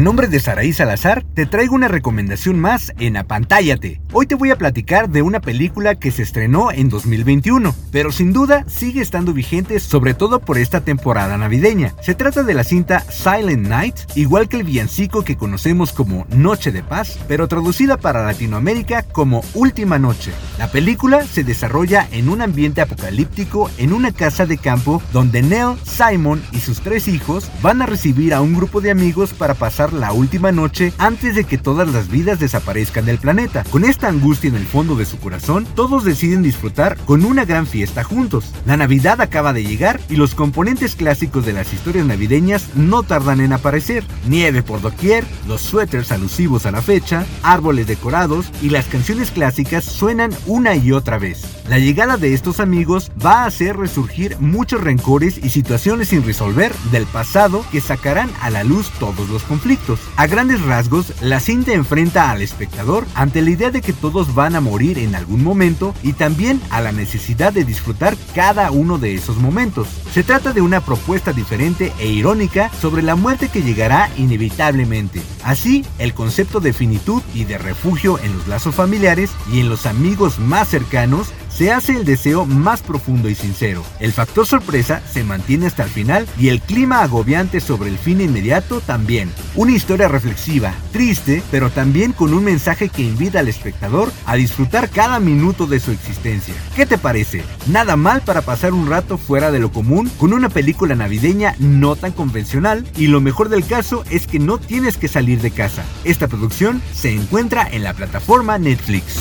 A 0.00 0.02
nombre 0.02 0.28
de 0.28 0.40
Saraí 0.40 0.72
Salazar, 0.72 1.26
te 1.34 1.44
traigo 1.44 1.74
una 1.74 1.86
recomendación 1.86 2.58
más 2.58 2.90
en 2.98 3.18
Apantállate. 3.18 4.00
Hoy 4.14 4.26
te 4.26 4.34
voy 4.34 4.50
a 4.50 4.56
platicar 4.56 5.10
de 5.10 5.20
una 5.20 5.40
película 5.40 5.94
que 5.94 6.10
se 6.10 6.22
estrenó 6.22 6.72
en 6.72 6.88
2021, 6.88 7.74
pero 7.92 8.10
sin 8.10 8.32
duda 8.32 8.64
sigue 8.66 9.02
estando 9.02 9.34
vigente 9.34 9.78
sobre 9.78 10.14
todo 10.14 10.40
por 10.40 10.56
esta 10.56 10.80
temporada 10.80 11.36
navideña. 11.36 11.92
Se 12.00 12.14
trata 12.14 12.44
de 12.44 12.54
la 12.54 12.64
cinta 12.64 13.00
Silent 13.10 13.68
Night, 13.68 13.94
igual 14.14 14.48
que 14.48 14.56
el 14.56 14.64
villancico 14.64 15.22
que 15.22 15.36
conocemos 15.36 15.92
como 15.92 16.26
Noche 16.30 16.72
de 16.72 16.82
Paz, 16.82 17.18
pero 17.28 17.46
traducida 17.46 17.98
para 17.98 18.24
Latinoamérica 18.24 19.02
como 19.02 19.44
Última 19.52 19.98
Noche. 19.98 20.32
La 20.58 20.68
película 20.68 21.26
se 21.26 21.44
desarrolla 21.44 22.08
en 22.10 22.30
un 22.30 22.40
ambiente 22.40 22.80
apocalíptico 22.80 23.70
en 23.76 23.92
una 23.92 24.12
casa 24.12 24.46
de 24.46 24.56
campo 24.56 25.02
donde 25.12 25.42
Nell, 25.42 25.76
Simon 25.84 26.42
y 26.52 26.60
sus 26.60 26.80
tres 26.80 27.06
hijos 27.06 27.50
van 27.60 27.82
a 27.82 27.86
recibir 27.86 28.32
a 28.32 28.40
un 28.40 28.54
grupo 28.54 28.80
de 28.80 28.90
amigos 28.90 29.34
para 29.34 29.52
pasar 29.52 29.89
la 29.92 30.12
última 30.12 30.52
noche 30.52 30.92
antes 30.98 31.34
de 31.34 31.44
que 31.44 31.58
todas 31.58 31.92
las 31.92 32.08
vidas 32.08 32.38
desaparezcan 32.38 33.04
del 33.04 33.18
planeta. 33.18 33.64
Con 33.70 33.84
esta 33.84 34.08
angustia 34.08 34.48
en 34.48 34.56
el 34.56 34.66
fondo 34.66 34.96
de 34.96 35.06
su 35.06 35.18
corazón, 35.18 35.66
todos 35.74 36.04
deciden 36.04 36.42
disfrutar 36.42 36.96
con 37.04 37.24
una 37.24 37.44
gran 37.44 37.66
fiesta 37.66 38.04
juntos. 38.04 38.52
La 38.66 38.76
Navidad 38.76 39.20
acaba 39.20 39.52
de 39.52 39.64
llegar 39.64 40.00
y 40.08 40.16
los 40.16 40.34
componentes 40.34 40.96
clásicos 40.96 41.46
de 41.46 41.52
las 41.52 41.72
historias 41.72 42.06
navideñas 42.06 42.74
no 42.74 43.02
tardan 43.02 43.40
en 43.40 43.52
aparecer. 43.52 44.04
Nieve 44.28 44.62
por 44.62 44.80
doquier, 44.80 45.24
los 45.46 45.60
suéteres 45.60 46.12
alusivos 46.12 46.66
a 46.66 46.70
la 46.70 46.82
fecha, 46.82 47.24
árboles 47.42 47.86
decorados 47.86 48.50
y 48.62 48.70
las 48.70 48.86
canciones 48.86 49.30
clásicas 49.30 49.84
suenan 49.84 50.32
una 50.46 50.76
y 50.76 50.92
otra 50.92 51.18
vez. 51.18 51.59
La 51.70 51.78
llegada 51.78 52.16
de 52.16 52.34
estos 52.34 52.58
amigos 52.58 53.12
va 53.24 53.44
a 53.44 53.46
hacer 53.46 53.76
resurgir 53.76 54.36
muchos 54.40 54.80
rencores 54.80 55.38
y 55.38 55.50
situaciones 55.50 56.08
sin 56.08 56.24
resolver 56.24 56.74
del 56.90 57.06
pasado 57.06 57.64
que 57.70 57.80
sacarán 57.80 58.28
a 58.42 58.50
la 58.50 58.64
luz 58.64 58.90
todos 58.98 59.28
los 59.28 59.44
conflictos. 59.44 60.00
A 60.16 60.26
grandes 60.26 60.60
rasgos, 60.62 61.14
la 61.22 61.38
cinta 61.38 61.72
enfrenta 61.72 62.32
al 62.32 62.42
espectador 62.42 63.06
ante 63.14 63.40
la 63.40 63.50
idea 63.50 63.70
de 63.70 63.82
que 63.82 63.92
todos 63.92 64.34
van 64.34 64.56
a 64.56 64.60
morir 64.60 64.98
en 64.98 65.14
algún 65.14 65.44
momento 65.44 65.94
y 66.02 66.14
también 66.14 66.60
a 66.70 66.80
la 66.80 66.90
necesidad 66.90 67.52
de 67.52 67.64
disfrutar 67.64 68.16
cada 68.34 68.72
uno 68.72 68.98
de 68.98 69.14
esos 69.14 69.36
momentos. 69.36 69.86
Se 70.12 70.24
trata 70.24 70.52
de 70.52 70.62
una 70.62 70.80
propuesta 70.80 71.32
diferente 71.32 71.92
e 72.00 72.08
irónica 72.08 72.68
sobre 72.80 73.02
la 73.02 73.14
muerte 73.14 73.46
que 73.46 73.62
llegará 73.62 74.10
inevitablemente. 74.16 75.22
Así, 75.44 75.84
el 76.00 76.14
concepto 76.14 76.58
de 76.58 76.72
finitud 76.72 77.22
y 77.32 77.44
de 77.44 77.58
refugio 77.58 78.18
en 78.18 78.36
los 78.36 78.48
lazos 78.48 78.74
familiares 78.74 79.30
y 79.52 79.60
en 79.60 79.68
los 79.68 79.86
amigos 79.86 80.40
más 80.40 80.66
cercanos 80.66 81.32
se 81.60 81.70
hace 81.70 81.92
el 81.92 82.06
deseo 82.06 82.46
más 82.46 82.80
profundo 82.80 83.28
y 83.28 83.34
sincero. 83.34 83.84
El 83.98 84.14
factor 84.14 84.46
sorpresa 84.46 85.02
se 85.06 85.24
mantiene 85.24 85.66
hasta 85.66 85.82
el 85.82 85.90
final 85.90 86.26
y 86.38 86.48
el 86.48 86.62
clima 86.62 87.02
agobiante 87.02 87.60
sobre 87.60 87.90
el 87.90 87.98
fin 87.98 88.22
inmediato 88.22 88.80
también. 88.80 89.30
Una 89.54 89.72
historia 89.72 90.08
reflexiva, 90.08 90.72
triste, 90.90 91.42
pero 91.50 91.68
también 91.68 92.14
con 92.14 92.32
un 92.32 92.44
mensaje 92.44 92.88
que 92.88 93.02
invita 93.02 93.40
al 93.40 93.48
espectador 93.48 94.10
a 94.24 94.36
disfrutar 94.36 94.88
cada 94.88 95.20
minuto 95.20 95.66
de 95.66 95.80
su 95.80 95.90
existencia. 95.90 96.54
¿Qué 96.74 96.86
te 96.86 96.96
parece? 96.96 97.44
Nada 97.66 97.94
mal 97.94 98.22
para 98.22 98.40
pasar 98.40 98.72
un 98.72 98.88
rato 98.88 99.18
fuera 99.18 99.50
de 99.50 99.58
lo 99.58 99.70
común 99.70 100.10
con 100.16 100.32
una 100.32 100.48
película 100.48 100.94
navideña 100.94 101.56
no 101.58 101.94
tan 101.94 102.12
convencional 102.12 102.86
y 102.96 103.08
lo 103.08 103.20
mejor 103.20 103.50
del 103.50 103.66
caso 103.66 104.02
es 104.08 104.26
que 104.26 104.38
no 104.38 104.56
tienes 104.56 104.96
que 104.96 105.08
salir 105.08 105.42
de 105.42 105.50
casa. 105.50 105.84
Esta 106.04 106.26
producción 106.26 106.80
se 106.94 107.12
encuentra 107.12 107.68
en 107.70 107.82
la 107.82 107.92
plataforma 107.92 108.56
Netflix. 108.56 109.18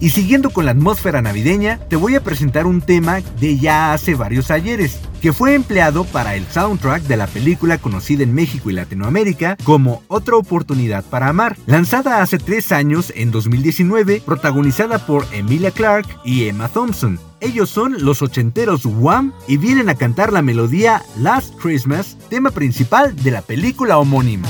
Y 0.00 0.10
siguiendo 0.10 0.50
con 0.50 0.66
la 0.66 0.72
atmósfera 0.72 1.22
navideña, 1.22 1.78
te 1.88 1.96
voy 1.96 2.14
a 2.16 2.22
presentar 2.22 2.66
un 2.66 2.82
tema 2.82 3.20
de 3.40 3.58
ya 3.58 3.92
hace 3.92 4.14
varios 4.14 4.50
ayeres, 4.50 5.00
que 5.22 5.32
fue 5.32 5.54
empleado 5.54 6.04
para 6.04 6.34
el 6.34 6.46
soundtrack 6.46 7.02
de 7.04 7.16
la 7.16 7.26
película 7.26 7.78
conocida 7.78 8.22
en 8.22 8.34
México 8.34 8.70
y 8.70 8.74
Latinoamérica 8.74 9.56
como 9.64 10.02
Otra 10.08 10.36
oportunidad 10.36 11.04
para 11.04 11.28
amar, 11.28 11.56
lanzada 11.66 12.20
hace 12.20 12.38
tres 12.38 12.72
años 12.72 13.12
en 13.16 13.30
2019, 13.30 14.22
protagonizada 14.24 15.04
por 15.06 15.26
Emilia 15.32 15.70
Clarke 15.70 16.14
y 16.24 16.48
Emma 16.48 16.68
Thompson. 16.68 17.18
Ellos 17.40 17.70
son 17.70 18.04
los 18.04 18.22
ochenteros 18.22 18.84
Wham 18.86 19.32
y 19.46 19.56
vienen 19.56 19.88
a 19.88 19.94
cantar 19.94 20.32
la 20.32 20.42
melodía 20.42 21.02
Last 21.18 21.54
Christmas, 21.60 22.16
tema 22.28 22.50
principal 22.50 23.14
de 23.16 23.30
la 23.30 23.42
película 23.42 23.98
homónima. 23.98 24.48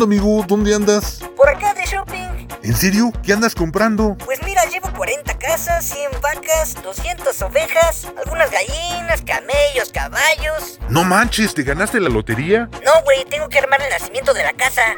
Bueno, 0.00 0.14
¿Qué 0.16 0.16
onda, 0.16 0.16
amigo? 0.16 0.44
¿Dónde 0.48 0.74
andas? 0.74 1.20
por 1.36 1.46
acá 1.46 1.74
de 1.74 1.84
shopping. 1.84 2.48
¿En 2.62 2.74
serio? 2.74 3.12
¿Qué 3.22 3.34
andas 3.34 3.54
comprando? 3.54 4.16
Pues 4.24 4.40
mira, 4.46 4.64
llevo 4.64 4.90
40 4.94 5.38
casas, 5.38 5.84
100 5.84 6.22
vacas, 6.22 6.82
200 6.82 7.42
ovejas, 7.42 8.06
algunas 8.24 8.50
gallinas, 8.50 9.20
camellos, 9.20 9.90
caballos. 9.92 10.78
No 10.88 11.04
manches, 11.04 11.52
¿te 11.52 11.64
ganaste 11.64 12.00
la 12.00 12.08
lotería? 12.08 12.70
No, 12.82 12.92
güey, 13.04 13.26
tengo 13.26 13.50
que 13.50 13.58
armar 13.58 13.82
el 13.82 13.90
nacimiento 13.90 14.32
de 14.32 14.42
la 14.42 14.54
casa. 14.54 14.82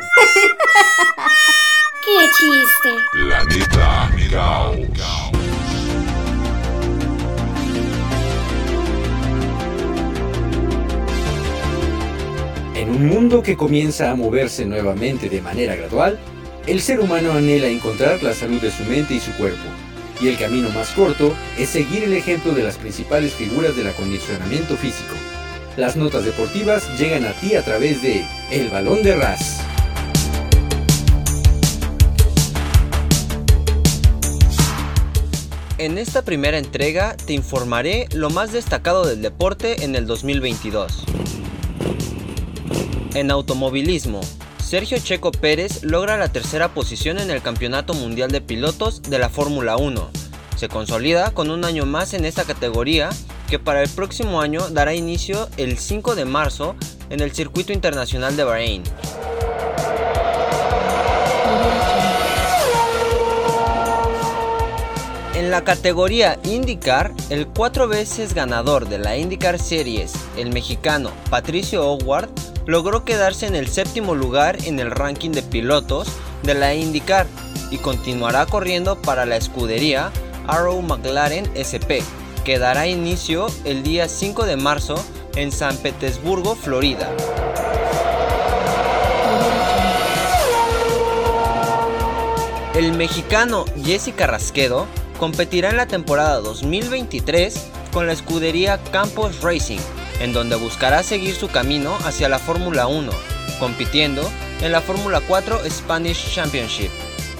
qué 2.05 2.31
chiste. 2.39 2.97
Planeta 3.13 4.09
Caos. 4.31 5.32
En 12.83 12.91
un 12.91 13.07
mundo 13.07 13.45
que 13.45 13.57
comienza 13.57 14.11
a 14.11 14.17
moverse 14.17 14.67
nuevamente 14.67 15.29
de 15.29 15.41
manera 15.41 15.77
gradual, 15.77 16.19
el 16.67 16.81
ser 16.81 16.99
humano 16.99 17.31
anhela 17.31 17.69
encontrar 17.69 18.21
la 18.25 18.35
salud 18.35 18.61
de 18.61 18.73
su 18.73 18.83
mente 18.83 19.15
y 19.15 19.21
su 19.21 19.31
cuerpo. 19.37 19.63
Y 20.21 20.27
el 20.27 20.37
camino 20.37 20.69
más 20.71 20.91
corto 20.91 21.33
es 21.57 21.69
seguir 21.69 22.03
el 22.03 22.13
ejemplo 22.13 22.51
de 22.51 22.65
las 22.65 22.79
principales 22.79 23.35
figuras 23.35 23.77
del 23.77 23.87
acondicionamiento 23.87 24.77
físico. 24.77 25.15
Las 25.77 25.95
notas 25.95 26.25
deportivas 26.25 26.99
llegan 26.99 27.25
a 27.25 27.31
ti 27.35 27.55
a 27.55 27.65
través 27.65 28.03
de 28.03 28.25
El 28.51 28.69
Balón 28.69 29.05
de 29.05 29.15
Ras. 29.15 29.61
En 35.79 35.99
esta 35.99 36.23
primera 36.23 36.59
entrega 36.59 37.17
te 37.17 37.33
informaré 37.33 38.09
lo 38.13 38.29
más 38.29 38.51
destacado 38.51 39.07
del 39.07 39.23
deporte 39.23 39.85
en 39.85 39.95
el 39.95 40.09
2022. 40.09 41.05
En 43.15 43.31
automovilismo, 43.31 44.23
Sergio 44.59 44.97
Checo 44.99 45.33
Pérez 45.33 45.83
logra 45.83 46.17
la 46.17 46.33
tercera 46.33 46.73
posición 46.73 47.19
en 47.19 47.31
el 47.31 47.43
Campeonato 47.43 47.93
Mundial 47.93 48.31
de 48.31 48.41
Pilotos 48.41 49.03
de 49.03 49.19
la 49.19 49.29
Fórmula 49.29 49.77
1. 49.77 50.11
Se 50.57 50.69
consolida 50.69 51.31
con 51.33 51.51
un 51.51 51.67
año 51.67 51.85
más 51.85 52.15
en 52.15 52.25
esta 52.25 52.45
categoría 52.45 53.11
que 53.51 53.59
para 53.59 53.83
el 53.83 53.91
próximo 53.91 54.41
año 54.41 54.67
dará 54.71 54.95
inicio 54.95 55.51
el 55.59 55.77
5 55.77 56.15
de 56.15 56.25
marzo 56.25 56.75
en 57.11 57.21
el 57.21 57.33
Circuito 57.33 57.75
Internacional 57.75 58.35
de 58.35 58.45
Bahrein. 58.45 58.83
En 65.35 65.51
la 65.51 65.65
categoría 65.65 66.39
IndyCar, 66.45 67.13
el 67.29 67.47
cuatro 67.47 67.89
veces 67.89 68.33
ganador 68.33 68.89
de 68.89 68.99
la 68.99 69.19
IndyCar 69.19 69.59
Series, 69.59 70.15
el 70.39 70.51
mexicano 70.51 71.11
Patricio 71.29 71.85
Howard, 71.85 72.31
logró 72.67 73.05
quedarse 73.05 73.47
en 73.47 73.55
el 73.55 73.69
séptimo 73.69 74.15
lugar 74.15 74.59
en 74.65 74.79
el 74.79 74.91
ranking 74.91 75.31
de 75.31 75.43
pilotos 75.43 76.09
de 76.43 76.55
la 76.55 76.75
IndyCar 76.75 77.27
y 77.71 77.79
continuará 77.79 78.47
corriendo 78.47 79.01
para 79.01 79.27
la 79.27 79.37
escudería 79.37 80.11
Arrow 80.47 80.81
McLaren 80.83 81.51
SP, 81.57 82.03
que 82.45 82.59
dará 82.59 82.87
inicio 82.87 83.47
el 83.65 83.83
día 83.83 84.09
5 84.09 84.45
de 84.45 84.57
marzo 84.57 85.03
en 85.37 85.53
San 85.53 85.77
Petersburgo, 85.77 86.55
Florida. 86.55 87.11
El 92.75 92.93
mexicano 92.93 93.65
Jesse 93.85 94.13
Carrasquedo 94.17 94.87
competirá 95.19 95.71
en 95.71 95.77
la 95.77 95.87
temporada 95.87 96.41
2023 96.41 97.69
con 97.93 98.07
la 98.07 98.13
escudería 98.13 98.79
Campos 98.91 99.43
Racing, 99.43 99.79
en 100.23 100.33
donde 100.33 100.55
buscará 100.55 101.03
seguir 101.03 101.35
su 101.35 101.49
camino 101.49 101.99
hacia 102.05 102.29
la 102.29 102.39
Fórmula 102.39 102.87
1, 102.87 103.11
compitiendo 103.59 104.23
en 104.61 104.71
la 104.71 104.81
Fórmula 104.81 105.21
4 105.21 105.69
Spanish 105.69 106.33
Championship. 106.33 106.91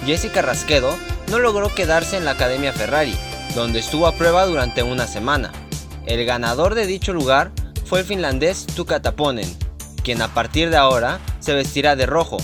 Jesse 0.05 0.29
Carrasquedo 0.29 0.93
no 1.31 1.39
logró 1.39 1.73
quedarse 1.73 2.17
en 2.17 2.25
la 2.25 2.31
Academia 2.31 2.73
Ferrari, 2.73 3.15
donde 3.55 3.79
estuvo 3.79 4.05
a 4.05 4.15
prueba 4.15 4.45
durante 4.45 4.83
una 4.83 5.07
semana. 5.07 5.53
El 6.05 6.25
ganador 6.25 6.75
de 6.75 6.85
dicho 6.85 7.13
lugar 7.13 7.53
fue 7.85 8.01
el 8.01 8.05
finlandés 8.05 8.65
Tuka 8.65 9.01
Taponen, 9.01 9.49
quien 10.03 10.21
a 10.21 10.33
partir 10.33 10.69
de 10.69 10.75
ahora 10.75 11.21
se 11.39 11.53
vestirá 11.53 11.95
de 11.95 12.05
rojo. 12.05 12.35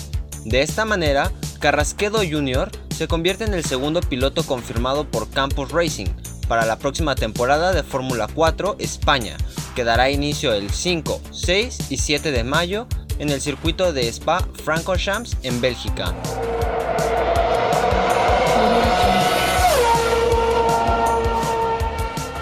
De 0.45 0.62
esta 0.62 0.86
manera, 0.86 1.34
Carrasquedo 1.60 2.19
Jr. 2.19 2.71
se 2.95 3.10
convierte 3.10 3.43
en 3.43 3.54
el 3.54 3.65
segundo 3.65 3.99
piloto 3.99 4.43
confirmado 4.43 5.04
por 5.04 5.30
Campos 5.30 5.73
Racing 5.73 6.08
para 6.49 6.65
la 6.65 6.77
próxima 6.77 7.15
temporada 7.15 7.71
de 7.71 7.83
Fórmula 7.83 8.27
4 8.33 8.75
España, 8.79 9.38
que 9.75 9.85
dará 9.85 10.09
inicio 10.09 10.53
el 10.53 10.69
5, 10.69 11.21
6 11.31 11.91
y 11.91 11.97
7 11.97 12.31
de 12.31 12.43
mayo 12.43 12.88
en 13.19 13.29
el 13.29 13.39
circuito 13.39 13.93
de 13.93 14.09
Spa 14.09 14.45
Francorchamps 14.65 15.38
en 15.43 15.62
Bélgica. 15.62 16.13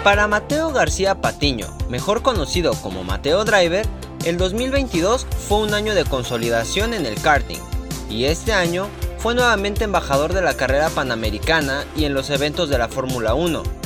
Para 0.02 0.26
Mateo 0.26 0.72
García 0.72 1.20
Patiño, 1.20 1.66
mejor 1.90 2.22
conocido 2.22 2.72
como 2.82 3.04
Mateo 3.04 3.44
Driver, 3.44 3.86
el 4.24 4.38
2022 4.38 5.26
fue 5.48 5.58
un 5.58 5.74
año 5.74 5.94
de 5.94 6.04
consolidación 6.04 6.94
en 6.94 7.04
el 7.04 7.20
karting 7.20 7.60
y 8.08 8.24
este 8.24 8.54
año 8.54 8.88
fue 9.18 9.34
nuevamente 9.34 9.84
embajador 9.84 10.32
de 10.32 10.40
la 10.40 10.54
carrera 10.54 10.88
panamericana 10.88 11.84
y 11.94 12.04
en 12.04 12.14
los 12.14 12.30
eventos 12.30 12.70
de 12.70 12.78
la 12.78 12.88
Fórmula 12.88 13.34
1. 13.34 13.77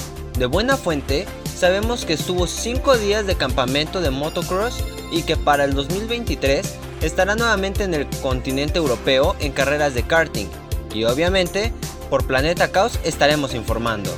De 0.42 0.46
buena 0.46 0.76
fuente, 0.76 1.24
sabemos 1.55 2.05
que 2.05 2.14
estuvo 2.14 2.48
5 2.48 2.98
días 2.98 3.28
de 3.28 3.37
campamento 3.37 4.00
de 4.00 4.11
motocross 4.11 4.83
y 5.12 5.22
que 5.22 5.37
para 5.37 5.62
el 5.62 5.72
2023 5.72 6.68
estará 7.00 7.37
nuevamente 7.37 7.85
en 7.85 7.94
el 7.94 8.09
continente 8.20 8.78
europeo 8.78 9.37
en 9.38 9.52
carreras 9.52 9.94
de 9.94 10.02
karting. 10.02 10.48
Y 10.92 11.05
obviamente, 11.05 11.72
por 12.11 12.26
Planeta 12.26 12.72
Caos 12.72 12.98
estaremos 13.05 13.55
informando. 13.55 14.11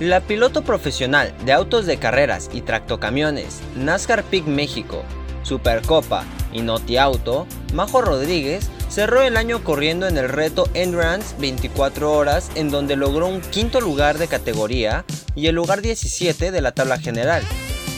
La 0.00 0.20
piloto 0.22 0.62
profesional 0.64 1.32
de 1.44 1.52
autos 1.52 1.86
de 1.86 1.96
carreras 1.98 2.50
y 2.52 2.60
tractocamiones 2.62 3.60
NASCAR 3.76 4.24
Peak 4.24 4.46
México, 4.46 5.04
Supercopa 5.44 6.24
y 6.52 6.62
Noti 6.62 6.96
Auto, 6.96 7.46
Majo 7.72 8.00
Rodríguez 8.00 8.68
cerró 8.88 9.22
el 9.22 9.36
año 9.36 9.62
corriendo 9.62 10.06
en 10.06 10.16
el 10.16 10.28
reto 10.28 10.68
Endurance 10.74 11.34
24 11.38 12.12
horas 12.12 12.50
en 12.54 12.70
donde 12.70 12.96
logró 12.96 13.26
un 13.26 13.40
quinto 13.40 13.80
lugar 13.80 14.18
de 14.18 14.28
categoría 14.28 15.04
y 15.34 15.48
el 15.48 15.54
lugar 15.54 15.82
17 15.82 16.50
de 16.50 16.60
la 16.60 16.72
tabla 16.72 16.98
general. 16.98 17.42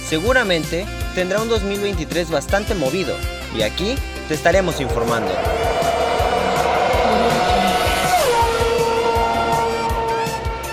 Seguramente 0.08 0.86
tendrá 1.14 1.42
un 1.42 1.48
2023 1.48 2.30
bastante 2.30 2.74
movido 2.74 3.14
y 3.56 3.62
aquí 3.62 3.96
te 4.28 4.34
estaremos 4.34 4.80
informando. 4.80 5.32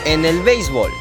En 0.05 0.23
el 0.23 0.41
béisbol, 0.43 0.91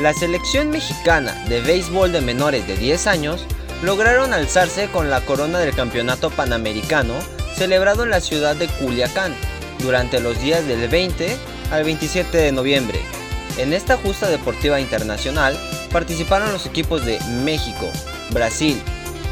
la 0.00 0.14
selección 0.14 0.70
mexicana 0.70 1.32
de 1.48 1.60
béisbol 1.60 2.12
de 2.12 2.20
menores 2.20 2.66
de 2.66 2.76
10 2.76 3.06
años 3.06 3.44
lograron 3.82 4.32
alzarse 4.32 4.88
con 4.88 5.10
la 5.10 5.20
corona 5.20 5.58
del 5.58 5.74
campeonato 5.74 6.30
panamericano 6.30 7.14
celebrado 7.56 8.04
en 8.04 8.10
la 8.10 8.20
ciudad 8.20 8.54
de 8.54 8.68
Culiacán 8.68 9.34
durante 9.80 10.20
los 10.20 10.40
días 10.40 10.66
del 10.66 10.88
20 10.88 11.36
al 11.70 11.84
27 11.84 12.36
de 12.36 12.52
noviembre. 12.52 13.00
En 13.58 13.72
esta 13.72 13.96
justa 13.96 14.28
deportiva 14.28 14.80
internacional 14.80 15.58
participaron 15.90 16.52
los 16.52 16.66
equipos 16.66 17.04
de 17.06 17.18
México, 17.42 17.90
Brasil, 18.30 18.80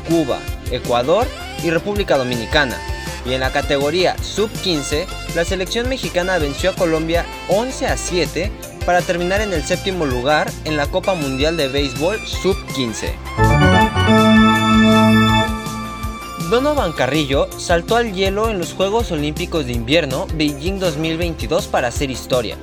Cuba, 0.09 0.39
Ecuador 0.71 1.27
y 1.63 1.71
República 1.71 2.17
Dominicana. 2.17 2.79
Y 3.27 3.33
en 3.33 3.41
la 3.41 3.53
categoría 3.53 4.17
sub-15, 4.23 5.07
la 5.35 5.45
selección 5.45 5.89
mexicana 5.89 6.39
venció 6.39 6.71
a 6.71 6.75
Colombia 6.75 7.25
11 7.49 7.87
a 7.87 7.97
7 7.97 8.53
para 8.85 9.03
terminar 9.03 9.41
en 9.41 9.53
el 9.53 9.65
séptimo 9.65 10.05
lugar 10.05 10.51
en 10.65 10.77
la 10.77 10.87
Copa 10.87 11.15
Mundial 11.15 11.57
de 11.57 11.69
Béisbol 11.69 12.19
sub-15. 12.27 13.54
Donovan 16.55 16.93
Carrillo 16.93 17.49
saltó 17.59 17.97
al 17.97 18.13
hielo 18.13 18.49
en 18.49 18.61
los 18.61 18.75
Juegos 18.75 19.11
Olímpicos 19.11 19.67
de 19.67 19.73
Invierno 19.73 20.29
Beijing 20.37 20.79
2022 20.79 21.67
para 21.67 21.89
hacer 21.89 22.13
historia. 22.13 22.57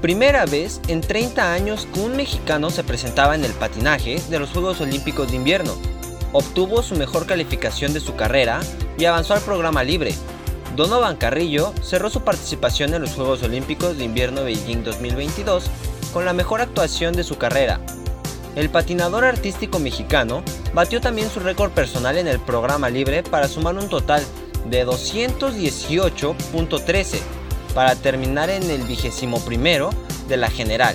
Primera 0.00 0.46
vez 0.46 0.80
en 0.88 1.02
30 1.02 1.52
años 1.52 1.86
que 1.92 2.00
un 2.00 2.16
mexicano 2.16 2.70
se 2.70 2.82
presentaba 2.82 3.34
en 3.34 3.44
el 3.44 3.52
patinaje 3.52 4.22
de 4.30 4.38
los 4.38 4.48
Juegos 4.48 4.80
Olímpicos 4.80 5.30
de 5.30 5.36
Invierno. 5.36 5.74
Obtuvo 6.32 6.82
su 6.82 6.94
mejor 6.94 7.26
calificación 7.26 7.92
de 7.92 8.00
su 8.00 8.16
carrera 8.16 8.60
y 8.96 9.04
avanzó 9.04 9.34
al 9.34 9.42
programa 9.42 9.84
libre. 9.84 10.14
Donovan 10.74 11.16
Carrillo 11.16 11.74
cerró 11.82 12.08
su 12.08 12.22
participación 12.22 12.94
en 12.94 13.02
los 13.02 13.12
Juegos 13.12 13.42
Olímpicos 13.42 13.98
de 13.98 14.04
Invierno 14.04 14.44
Beijing 14.44 14.82
2022 14.82 15.64
con 16.14 16.24
la 16.24 16.32
mejor 16.32 16.62
actuación 16.62 17.12
de 17.12 17.24
su 17.24 17.36
carrera. 17.36 17.82
El 18.56 18.68
patinador 18.68 19.24
artístico 19.24 19.78
mexicano 19.78 20.42
batió 20.74 21.00
también 21.00 21.30
su 21.30 21.40
récord 21.40 21.70
personal 21.70 22.18
en 22.18 22.28
el 22.28 22.38
programa 22.40 22.90
libre 22.90 23.22
para 23.22 23.48
sumar 23.48 23.76
un 23.76 23.88
total 23.88 24.22
de 24.68 24.86
218.13, 24.86 27.20
para 27.74 27.96
terminar 27.96 28.50
en 28.50 28.68
el 28.70 28.82
vigésimo 28.82 29.42
primero 29.44 29.88
de 30.28 30.36
la 30.36 30.50
general. 30.50 30.94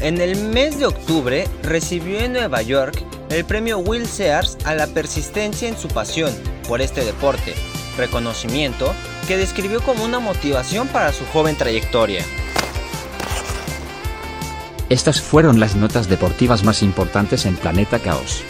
En 0.00 0.20
el 0.20 0.36
mes 0.36 0.78
de 0.78 0.86
octubre 0.86 1.48
recibió 1.62 2.20
en 2.20 2.32
Nueva 2.32 2.62
York 2.62 3.04
el 3.30 3.44
premio 3.44 3.78
Will 3.78 4.06
Sears 4.06 4.56
a 4.64 4.74
la 4.74 4.86
persistencia 4.88 5.68
en 5.68 5.78
su 5.78 5.86
pasión 5.88 6.32
por 6.68 6.82
este 6.82 7.04
deporte, 7.04 7.54
reconocimiento 7.96 8.92
que 9.26 9.36
describió 9.36 9.82
como 9.82 10.04
una 10.04 10.18
motivación 10.18 10.88
para 10.88 11.12
su 11.12 11.24
joven 11.26 11.56
trayectoria. 11.56 12.24
Estas 14.92 15.22
fueron 15.22 15.58
las 15.58 15.74
notas 15.74 16.06
deportivas 16.06 16.64
más 16.64 16.82
importantes 16.82 17.46
en 17.46 17.56
Planeta 17.56 17.98
Caos. 17.98 18.44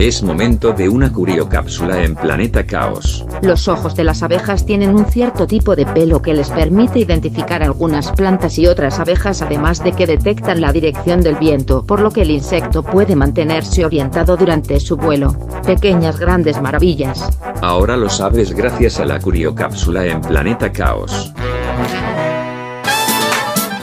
Es 0.00 0.22
momento 0.22 0.72
de 0.72 0.88
una 0.88 1.12
curiocápsula 1.12 2.02
en 2.02 2.14
Planeta 2.14 2.64
Caos. 2.64 3.26
Los 3.42 3.68
ojos 3.68 3.94
de 3.94 4.02
las 4.02 4.22
abejas 4.22 4.64
tienen 4.64 4.94
un 4.94 5.04
cierto 5.04 5.46
tipo 5.46 5.76
de 5.76 5.84
pelo 5.84 6.22
que 6.22 6.32
les 6.32 6.48
permite 6.48 7.00
identificar 7.00 7.62
algunas 7.62 8.10
plantas 8.12 8.58
y 8.58 8.66
otras 8.66 8.98
abejas 8.98 9.42
además 9.42 9.84
de 9.84 9.92
que 9.92 10.06
detectan 10.06 10.62
la 10.62 10.72
dirección 10.72 11.20
del 11.20 11.36
viento, 11.36 11.84
por 11.84 12.00
lo 12.00 12.10
que 12.12 12.22
el 12.22 12.30
insecto 12.30 12.82
puede 12.82 13.14
mantenerse 13.14 13.84
orientado 13.84 14.38
durante 14.38 14.80
su 14.80 14.96
vuelo. 14.96 15.36
Pequeñas 15.66 16.18
grandes 16.18 16.62
maravillas. 16.62 17.38
Ahora 17.60 17.94
lo 17.98 18.08
sabes 18.08 18.54
gracias 18.54 19.00
a 19.00 19.04
la 19.04 19.20
curiocápsula 19.20 20.06
en 20.06 20.22
Planeta 20.22 20.72
Caos. 20.72 21.30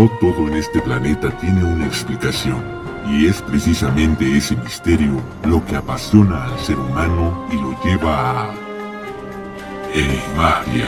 No 0.00 0.08
todo 0.18 0.48
en 0.48 0.54
este 0.54 0.80
planeta 0.80 1.28
tiene 1.40 1.62
una 1.62 1.84
explicación, 1.84 2.64
y 3.06 3.26
es 3.26 3.42
precisamente 3.42 4.34
ese 4.34 4.56
misterio 4.56 5.20
lo 5.44 5.62
que 5.66 5.76
apasiona 5.76 6.44
al 6.44 6.58
ser 6.58 6.78
humano 6.78 7.46
y 7.52 7.56
lo 7.56 7.78
lleva 7.84 8.44
a... 8.44 8.54
Enigmatia, 9.92 10.86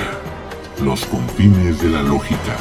los 0.83 1.05
confines 1.05 1.83
de 1.83 1.91
la 1.91 2.03
lógica. 2.03 2.57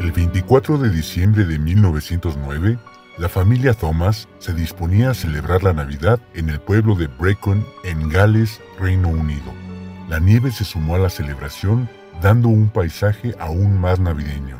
El 0.00 0.10
24 0.10 0.78
de 0.78 0.90
diciembre 0.90 1.44
de 1.44 1.60
1909, 1.60 2.76
la 3.18 3.28
familia 3.28 3.74
Thomas 3.74 4.28
se 4.38 4.54
disponía 4.54 5.10
a 5.10 5.14
celebrar 5.14 5.64
la 5.64 5.72
Navidad 5.72 6.20
en 6.34 6.50
el 6.50 6.60
pueblo 6.60 6.94
de 6.94 7.08
Brecon, 7.08 7.66
en 7.82 8.08
Gales, 8.08 8.60
Reino 8.78 9.08
Unido. 9.08 9.52
La 10.08 10.20
nieve 10.20 10.52
se 10.52 10.64
sumó 10.64 10.94
a 10.94 10.98
la 10.98 11.10
celebración, 11.10 11.88
dando 12.22 12.48
un 12.48 12.68
paisaje 12.68 13.34
aún 13.40 13.80
más 13.80 13.98
navideño. 13.98 14.58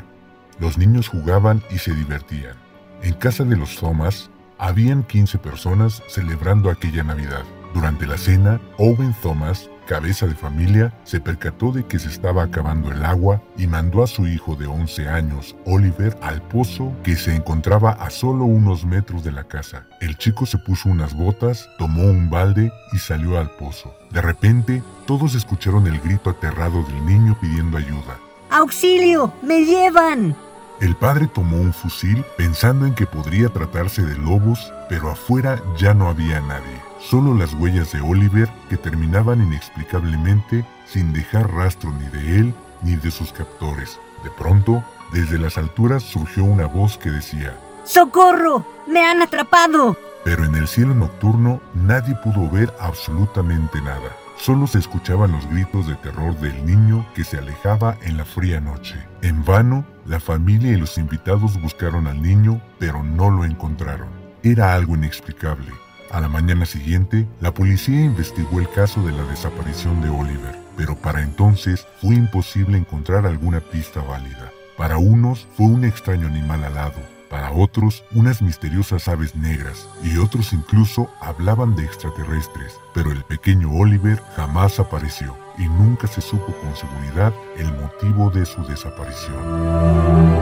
Los 0.59 0.77
niños 0.77 1.07
jugaban 1.07 1.63
y 1.71 1.77
se 1.77 1.93
divertían. 1.93 2.57
En 3.01 3.13
casa 3.13 3.45
de 3.45 3.55
los 3.55 3.77
Thomas, 3.77 4.29
habían 4.57 5.03
15 5.03 5.37
personas 5.37 6.03
celebrando 6.09 6.69
aquella 6.69 7.03
Navidad. 7.03 7.43
Durante 7.73 8.05
la 8.05 8.17
cena, 8.17 8.59
Owen 8.77 9.15
Thomas, 9.21 9.69
cabeza 9.89 10.27
de 10.27 10.35
familia, 10.35 10.93
se 11.03 11.19
percató 11.19 11.71
de 11.71 11.83
que 11.83 11.97
se 11.97 12.09
estaba 12.09 12.43
acabando 12.43 12.91
el 12.91 13.03
agua 13.03 13.41
y 13.57 13.65
mandó 13.65 14.03
a 14.03 14.07
su 14.07 14.27
hijo 14.27 14.55
de 14.55 14.67
11 14.67 15.09
años, 15.09 15.55
Oliver, 15.65 16.15
al 16.21 16.43
pozo 16.43 16.93
que 17.03 17.15
se 17.15 17.35
encontraba 17.35 17.93
a 17.93 18.11
solo 18.11 18.45
unos 18.45 18.85
metros 18.85 19.23
de 19.23 19.31
la 19.31 19.45
casa. 19.45 19.87
El 19.99 20.15
chico 20.15 20.45
se 20.45 20.59
puso 20.59 20.89
unas 20.89 21.15
botas, 21.15 21.67
tomó 21.79 22.03
un 22.03 22.29
balde 22.29 22.71
y 22.93 22.99
salió 22.99 23.39
al 23.39 23.49
pozo. 23.49 23.91
De 24.11 24.21
repente, 24.21 24.83
todos 25.07 25.33
escucharon 25.33 25.87
el 25.87 25.99
grito 25.99 26.29
aterrado 26.29 26.83
del 26.83 27.03
niño 27.07 27.35
pidiendo 27.41 27.79
ayuda. 27.79 28.19
¡Auxilio! 28.51 29.33
¡Me 29.41 29.65
llevan! 29.65 30.35
El 30.81 30.95
padre 30.97 31.25
tomó 31.25 31.57
un 31.57 31.73
fusil 31.73 32.23
pensando 32.37 32.85
en 32.85 32.93
que 32.93 33.07
podría 33.07 33.49
tratarse 33.49 34.03
de 34.03 34.15
lobos, 34.19 34.71
pero 34.87 35.09
afuera 35.09 35.59
ya 35.79 35.95
no 35.95 36.09
había 36.09 36.41
nadie. 36.41 36.88
Solo 36.99 37.33
las 37.33 37.53
huellas 37.53 37.91
de 37.91 38.01
Oliver 38.01 38.49
que 38.69 38.77
terminaban 38.77 39.41
inexplicablemente 39.41 40.65
sin 40.85 41.13
dejar 41.13 41.51
rastro 41.51 41.91
ni 41.91 42.07
de 42.09 42.39
él 42.39 42.53
ni 42.81 42.95
de 42.95 43.11
sus 43.11 43.31
captores. 43.31 43.99
De 44.23 44.29
pronto, 44.31 44.83
desde 45.13 45.37
las 45.37 45.57
alturas 45.57 46.03
surgió 46.03 46.43
una 46.43 46.65
voz 46.65 46.97
que 46.97 47.09
decía, 47.09 47.57
¡Socorro! 47.85 48.65
¡Me 48.87 49.05
han 49.05 49.21
atrapado! 49.21 49.97
pero 50.23 50.45
en 50.45 50.55
el 50.55 50.67
cielo 50.67 50.93
nocturno 50.93 51.61
nadie 51.73 52.15
pudo 52.15 52.49
ver 52.49 52.73
absolutamente 52.79 53.81
nada. 53.81 54.15
Solo 54.37 54.67
se 54.67 54.79
escuchaban 54.79 55.31
los 55.31 55.49
gritos 55.49 55.87
de 55.87 55.95
terror 55.95 56.35
del 56.39 56.65
niño 56.65 57.05
que 57.13 57.23
se 57.23 57.37
alejaba 57.37 57.97
en 58.03 58.17
la 58.17 58.25
fría 58.25 58.61
noche. 58.61 58.95
En 59.21 59.43
vano, 59.43 59.85
la 60.05 60.19
familia 60.19 60.71
y 60.71 60.77
los 60.77 60.97
invitados 60.97 61.61
buscaron 61.61 62.07
al 62.07 62.21
niño, 62.21 62.61
pero 62.79 63.03
no 63.03 63.29
lo 63.29 63.43
encontraron. 63.43 64.07
Era 64.43 64.73
algo 64.73 64.95
inexplicable. 64.95 65.71
A 66.11 66.19
la 66.19 66.27
mañana 66.27 66.65
siguiente, 66.65 67.27
la 67.39 67.53
policía 67.53 68.01
investigó 68.01 68.59
el 68.59 68.69
caso 68.71 69.03
de 69.03 69.11
la 69.11 69.23
desaparición 69.25 70.01
de 70.01 70.09
Oliver, 70.09 70.57
pero 70.75 70.95
para 70.95 71.21
entonces 71.21 71.85
fue 72.01 72.15
imposible 72.15 72.79
encontrar 72.79 73.27
alguna 73.27 73.59
pista 73.59 74.01
válida. 74.01 74.51
Para 74.75 74.97
unos 74.97 75.47
fue 75.55 75.67
un 75.67 75.85
extraño 75.85 76.27
animal 76.27 76.63
alado, 76.63 76.99
para 77.29 77.51
otros 77.51 78.03
unas 78.15 78.41
misteriosas 78.41 79.07
aves 79.07 79.35
negras 79.35 79.87
y 80.03 80.17
otros 80.17 80.51
incluso 80.51 81.11
hablaban 81.21 81.75
de 81.75 81.85
extraterrestres, 81.85 82.73
pero 82.95 83.11
el 83.11 83.23
pequeño 83.25 83.71
Oliver 83.71 84.19
jamás 84.35 84.79
apareció 84.79 85.37
y 85.59 85.67
nunca 85.67 86.07
se 86.07 86.21
supo 86.21 86.55
con 86.55 86.75
seguridad 86.75 87.33
el 87.55 87.71
motivo 87.73 88.31
de 88.31 88.47
su 88.47 88.63
desaparición. 88.63 90.38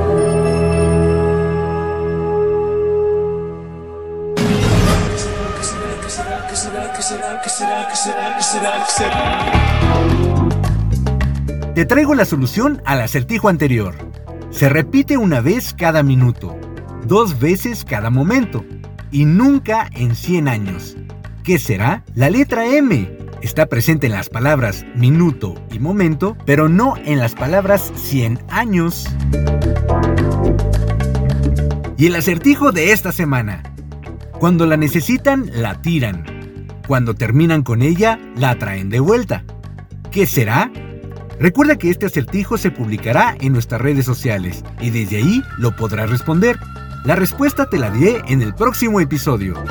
Te 11.74 11.86
traigo 11.86 12.14
la 12.16 12.26
solución 12.26 12.82
al 12.84 13.00
acertijo 13.00 13.48
anterior. 13.48 13.96
Se 14.50 14.68
repite 14.68 15.16
una 15.16 15.40
vez 15.40 15.74
cada 15.74 16.04
minuto, 16.04 16.58
dos 17.06 17.40
veces 17.40 17.86
cada 17.86 18.10
momento 18.10 18.66
y 19.10 19.24
nunca 19.24 19.90
en 19.94 20.16
100 20.16 20.50
años. 20.50 20.98
¿Qué 21.46 21.60
será? 21.60 22.04
La 22.14 22.30
letra 22.30 22.66
M. 22.66 23.18
Está 23.42 23.68
presente 23.68 24.08
en 24.08 24.14
las 24.14 24.28
palabras 24.28 24.86
minuto 24.94 25.56
y 25.72 25.80
momento, 25.80 26.36
pero 26.46 26.68
no 26.68 26.96
en 26.98 27.20
las 27.20 27.36
palabras 27.36 27.90
100 27.96 28.40
años. 28.50 29.06
Y 31.96 32.08
el 32.08 32.16
acertijo 32.16 32.74
de 32.74 32.92
esta 32.92 33.14
semana. 33.14 33.64
Cuando 34.40 34.66
la 34.66 34.76
necesitan, 34.76 35.50
la 35.54 35.82
tiran. 35.82 36.37
Cuando 36.88 37.14
terminan 37.16 37.64
con 37.64 37.82
ella, 37.82 38.18
la 38.38 38.58
traen 38.58 38.90
de 38.90 39.02
vuelta. 39.02 39.44
¿Qué 40.10 40.26
será? 40.26 40.72
Recuerda 41.38 41.78
que 41.78 41.90
este 41.90 42.06
acertijo 42.06 42.58
se 42.58 42.72
publicará 42.72 43.36
en 43.42 43.52
nuestras 43.52 43.82
redes 43.82 44.06
sociales 44.06 44.64
y 44.80 44.90
desde 44.90 45.18
ahí 45.18 45.44
lo 45.58 45.76
podrás 45.76 46.10
responder. 46.10 46.58
La 47.04 47.18
respuesta 47.18 47.70
te 47.70 47.78
la 47.78 47.92
diré 47.92 48.22
en 48.30 48.42
el 48.42 48.56
próximo 48.56 49.02
episodio. 49.02 49.62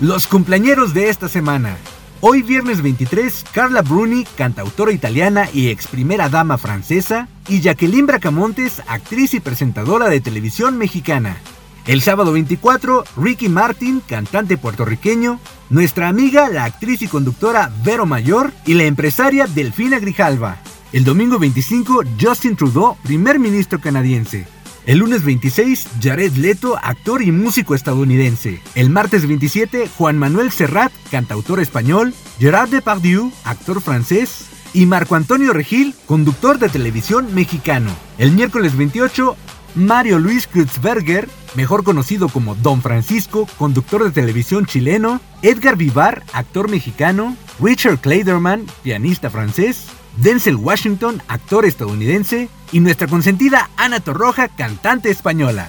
Los 0.00 0.26
cumpleañeros 0.26 0.92
de 0.92 1.08
esta 1.08 1.28
semana. 1.28 1.76
Hoy 2.22 2.42
viernes 2.42 2.82
23, 2.82 3.46
Carla 3.50 3.80
Bruni, 3.80 4.24
cantautora 4.36 4.92
italiana 4.92 5.48
y 5.54 5.68
ex 5.68 5.86
primera 5.86 6.28
dama 6.28 6.58
francesa, 6.58 7.28
y 7.48 7.62
Jacqueline 7.62 8.06
Bracamontes, 8.06 8.82
actriz 8.88 9.32
y 9.32 9.40
presentadora 9.40 10.10
de 10.10 10.20
televisión 10.20 10.76
mexicana. 10.76 11.38
El 11.86 12.02
sábado 12.02 12.32
24, 12.32 13.04
Ricky 13.16 13.48
Martin, 13.48 14.02
cantante 14.06 14.58
puertorriqueño, 14.58 15.40
nuestra 15.70 16.08
amiga, 16.08 16.50
la 16.50 16.64
actriz 16.64 17.00
y 17.00 17.08
conductora 17.08 17.72
Vero 17.84 18.04
Mayor 18.04 18.52
y 18.66 18.74
la 18.74 18.84
empresaria 18.84 19.46
Delfina 19.46 19.98
Grijalva. 19.98 20.58
El 20.92 21.04
domingo 21.04 21.38
25, 21.38 22.02
Justin 22.20 22.54
Trudeau, 22.54 22.98
primer 23.02 23.38
ministro 23.38 23.80
canadiense. 23.80 24.46
El 24.86 24.98
lunes 24.98 25.24
26, 25.24 25.88
Jared 26.02 26.32
Leto, 26.36 26.78
actor 26.82 27.22
y 27.22 27.30
músico 27.32 27.74
estadounidense. 27.74 28.60
El 28.74 28.88
martes 28.88 29.26
27, 29.26 29.88
Juan 29.96 30.18
Manuel 30.18 30.50
Serrat, 30.50 30.92
cantautor 31.10 31.60
español. 31.60 32.14
Gerard 32.38 32.70
Depardieu, 32.70 33.30
actor 33.44 33.82
francés. 33.82 34.46
Y 34.72 34.86
Marco 34.86 35.16
Antonio 35.16 35.52
Regil, 35.52 35.94
conductor 36.06 36.58
de 36.58 36.68
televisión 36.68 37.34
mexicano. 37.34 37.90
El 38.18 38.32
miércoles 38.32 38.76
28, 38.76 39.36
Mario 39.74 40.18
Luis 40.18 40.46
Kreutzberger, 40.46 41.28
mejor 41.54 41.84
conocido 41.84 42.28
como 42.28 42.54
Don 42.54 42.80
Francisco, 42.80 43.48
conductor 43.58 44.04
de 44.04 44.10
televisión 44.10 44.66
chileno, 44.66 45.20
Edgar 45.42 45.76
Vivar, 45.76 46.22
actor 46.32 46.70
mexicano, 46.70 47.36
Richard 47.60 47.98
Clayderman, 47.98 48.66
pianista 48.82 49.28
francés, 49.28 49.86
Denzel 50.16 50.56
Washington, 50.56 51.22
actor 51.28 51.64
estadounidense, 51.64 52.48
y 52.72 52.80
nuestra 52.80 53.06
consentida 53.06 53.70
Ana 53.76 54.00
Torroja, 54.00 54.48
cantante 54.48 55.10
española. 55.10 55.68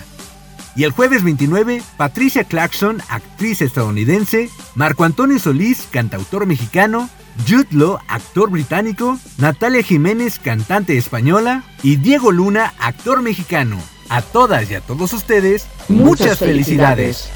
Y 0.76 0.84
el 0.84 0.92
jueves 0.92 1.24
29, 1.24 1.82
Patricia 1.98 2.46
Clarkson, 2.46 3.02
actriz 3.10 3.62
estadounidense, 3.62 4.50
Marco 4.76 5.04
Antonio 5.04 5.38
Solís, 5.38 5.88
cantautor 5.92 6.46
mexicano, 6.46 7.10
Jude 7.48 7.68
Law, 7.72 8.00
actor 8.08 8.50
británico, 8.50 9.20
Natalia 9.38 9.84
Jiménez, 9.84 10.40
cantante 10.40 10.98
española, 10.98 11.64
y 11.84 11.98
Diego 11.98 12.32
Luna, 12.32 12.74
actor 12.80 13.22
mexicano. 13.22 13.78
A 14.10 14.22
todas 14.22 14.70
y 14.70 14.76
a 14.76 14.82
todos 14.82 15.14
ustedes, 15.14 15.68
muchas, 15.88 16.28
Muchas 16.28 16.40
felicidades. 16.40 17.30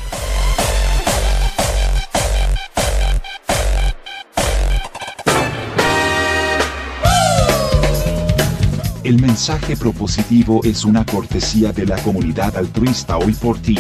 El 9.06 9.22
mensaje 9.22 9.78
propositivo 9.78 10.62
es 10.64 10.84
una 10.84 11.06
cortesía 11.06 11.72
de 11.72 11.86
la 11.86 11.96
comunidad 12.02 12.58
altruista 12.58 13.20
hoy 13.20 13.34
por 13.34 13.60
ti, 13.60 13.78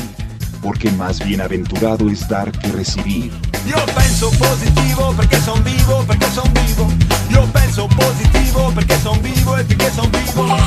porque 0.61 0.91
más 0.91 1.17
bienaventurado 1.25 2.11
es 2.11 2.27
dar 2.29 2.51
que 2.51 2.67
recibir. 2.67 3.31
Io 3.65 3.75
penso 3.95 4.29
positivo 4.29 5.15
perché 5.17 5.41
son 5.41 5.63
vivo, 5.63 6.03
perché 6.05 6.27
son 6.29 6.53
vivo. 6.53 6.87
Io 7.31 7.43
penso 7.51 7.87
positivo 7.87 8.71
perché 8.75 8.99
son 8.99 9.19
vivo 9.23 9.57
e 9.57 9.63
perché 9.63 9.89
son 9.95 10.11
vivo. 10.11 10.57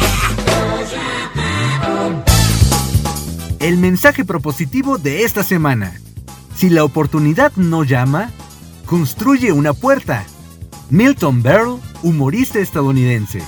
El 3.60 3.76
mensaje 3.76 4.24
propositivo 4.24 4.98
de 4.98 5.22
esta 5.22 5.44
semana. 5.44 5.92
Si 6.56 6.68
la 6.68 6.82
oportunidad 6.82 7.52
no 7.54 7.84
llama, 7.84 8.32
construye 8.86 9.52
una 9.52 9.72
puerta. 9.72 10.24
Milton 10.90 11.44
Berle, 11.44 11.76
humorista 12.02 12.58
estadounidense. 12.58 13.40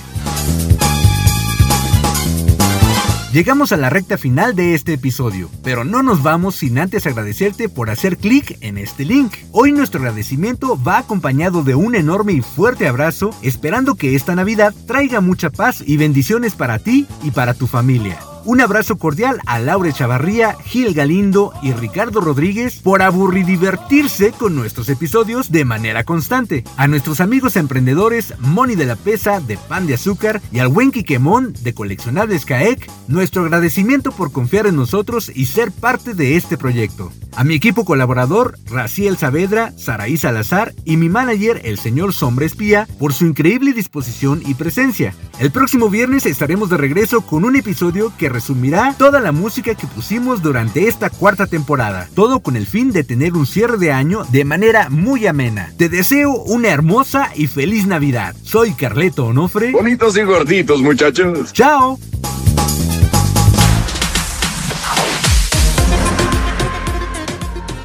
Llegamos 3.31 3.71
a 3.71 3.77
la 3.77 3.89
recta 3.89 4.17
final 4.17 4.57
de 4.57 4.73
este 4.73 4.91
episodio, 4.91 5.49
pero 5.63 5.85
no 5.85 6.03
nos 6.03 6.21
vamos 6.21 6.55
sin 6.55 6.77
antes 6.77 7.07
agradecerte 7.07 7.69
por 7.69 7.89
hacer 7.89 8.17
clic 8.17 8.57
en 8.59 8.77
este 8.77 9.05
link. 9.05 9.33
Hoy 9.53 9.71
nuestro 9.71 10.01
agradecimiento 10.01 10.77
va 10.81 10.97
acompañado 10.97 11.63
de 11.63 11.73
un 11.73 11.95
enorme 11.95 12.33
y 12.33 12.41
fuerte 12.41 12.89
abrazo, 12.89 13.29
esperando 13.41 13.95
que 13.95 14.15
esta 14.15 14.35
Navidad 14.35 14.73
traiga 14.85 15.21
mucha 15.21 15.49
paz 15.49 15.81
y 15.85 15.95
bendiciones 15.95 16.55
para 16.55 16.79
ti 16.79 17.07
y 17.23 17.31
para 17.31 17.53
tu 17.53 17.67
familia. 17.67 18.19
Un 18.43 18.59
abrazo 18.59 18.97
cordial 18.97 19.39
a 19.45 19.59
Laura 19.59 19.91
Chavarría, 19.91 20.55
Gil 20.65 20.95
Galindo 20.95 21.53
y 21.61 21.73
Ricardo 21.73 22.21
Rodríguez 22.21 22.79
por 22.81 23.03
aburridivertirse 23.03 24.31
con 24.31 24.55
nuestros 24.55 24.89
episodios 24.89 25.51
de 25.51 25.63
manera 25.63 26.03
constante. 26.03 26.63
A 26.75 26.87
nuestros 26.87 27.21
amigos 27.21 27.55
emprendedores 27.55 28.33
Moni 28.39 28.75
de 28.75 28.85
la 28.85 28.95
Pesa 28.95 29.39
de 29.41 29.57
Pan 29.57 29.85
de 29.85 29.93
Azúcar 29.93 30.41
y 30.51 30.57
al 30.57 30.69
buen 30.69 30.91
Quiquemón 30.91 31.53
de 31.61 31.73
Coleccionables 31.75 32.45
Caec, 32.45 32.89
nuestro 33.07 33.43
agradecimiento 33.43 34.11
por 34.11 34.31
confiar 34.31 34.65
en 34.65 34.75
nosotros 34.75 35.31
y 35.33 35.45
ser 35.45 35.71
parte 35.71 36.15
de 36.15 36.35
este 36.35 36.57
proyecto. 36.57 37.11
A 37.35 37.43
mi 37.45 37.55
equipo 37.55 37.85
colaborador, 37.85 38.57
Raciel 38.69 39.17
Saavedra, 39.17 39.71
Saraí 39.77 40.17
Salazar 40.17 40.73
y 40.83 40.97
mi 40.97 41.07
manager, 41.07 41.61
el 41.63 41.77
señor 41.77 42.13
Sombra 42.13 42.45
Espía, 42.45 42.87
por 42.99 43.13
su 43.13 43.25
increíble 43.25 43.73
disposición 43.73 44.41
y 44.45 44.53
presencia. 44.55 45.15
El 45.39 45.49
próximo 45.49 45.89
viernes 45.89 46.25
estaremos 46.25 46.69
de 46.69 46.77
regreso 46.77 47.21
con 47.21 47.45
un 47.45 47.55
episodio 47.55 48.11
que 48.17 48.29
resumirá 48.29 48.93
toda 48.97 49.21
la 49.21 49.31
música 49.31 49.75
que 49.75 49.87
pusimos 49.87 50.41
durante 50.41 50.87
esta 50.87 51.09
cuarta 51.09 51.47
temporada, 51.47 52.09
todo 52.13 52.41
con 52.41 52.55
el 52.57 52.67
fin 52.67 52.91
de 52.91 53.03
tener 53.03 53.33
un 53.33 53.45
cierre 53.45 53.77
de 53.77 53.91
año 53.91 54.23
de 54.25 54.43
manera 54.43 54.89
muy 54.89 55.25
amena. 55.25 55.71
Te 55.77 55.87
deseo 55.87 56.33
una 56.33 56.67
hermosa 56.67 57.31
y 57.33 57.47
feliz 57.47 57.87
Navidad. 57.87 58.35
Soy 58.43 58.73
Carleto 58.73 59.25
Onofre. 59.25 59.71
Bonitos 59.71 60.17
y 60.17 60.23
gorditos, 60.23 60.81
muchachos. 60.81 61.53
¡Chao! 61.53 61.97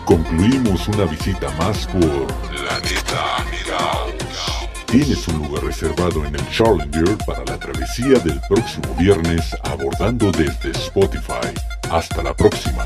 Concluimos 0.07 0.87
una 0.87 1.05
visita 1.05 1.51
más 1.59 1.85
por 1.89 2.27
Planeta 2.49 3.45
Caos. 3.67 4.69
Tienes 4.87 5.27
un 5.27 5.39
lugar 5.39 5.65
reservado 5.65 6.25
en 6.25 6.37
el 6.37 6.49
Challenger 6.49 7.19
para 7.27 7.45
la 7.45 7.59
travesía 7.59 8.21
del 8.21 8.41
próximo 8.49 8.95
viernes 8.97 9.57
abordando 9.65 10.31
desde 10.31 10.71
Spotify. 10.71 11.53
Hasta 11.91 12.23
la 12.23 12.33
próxima. 12.35 12.85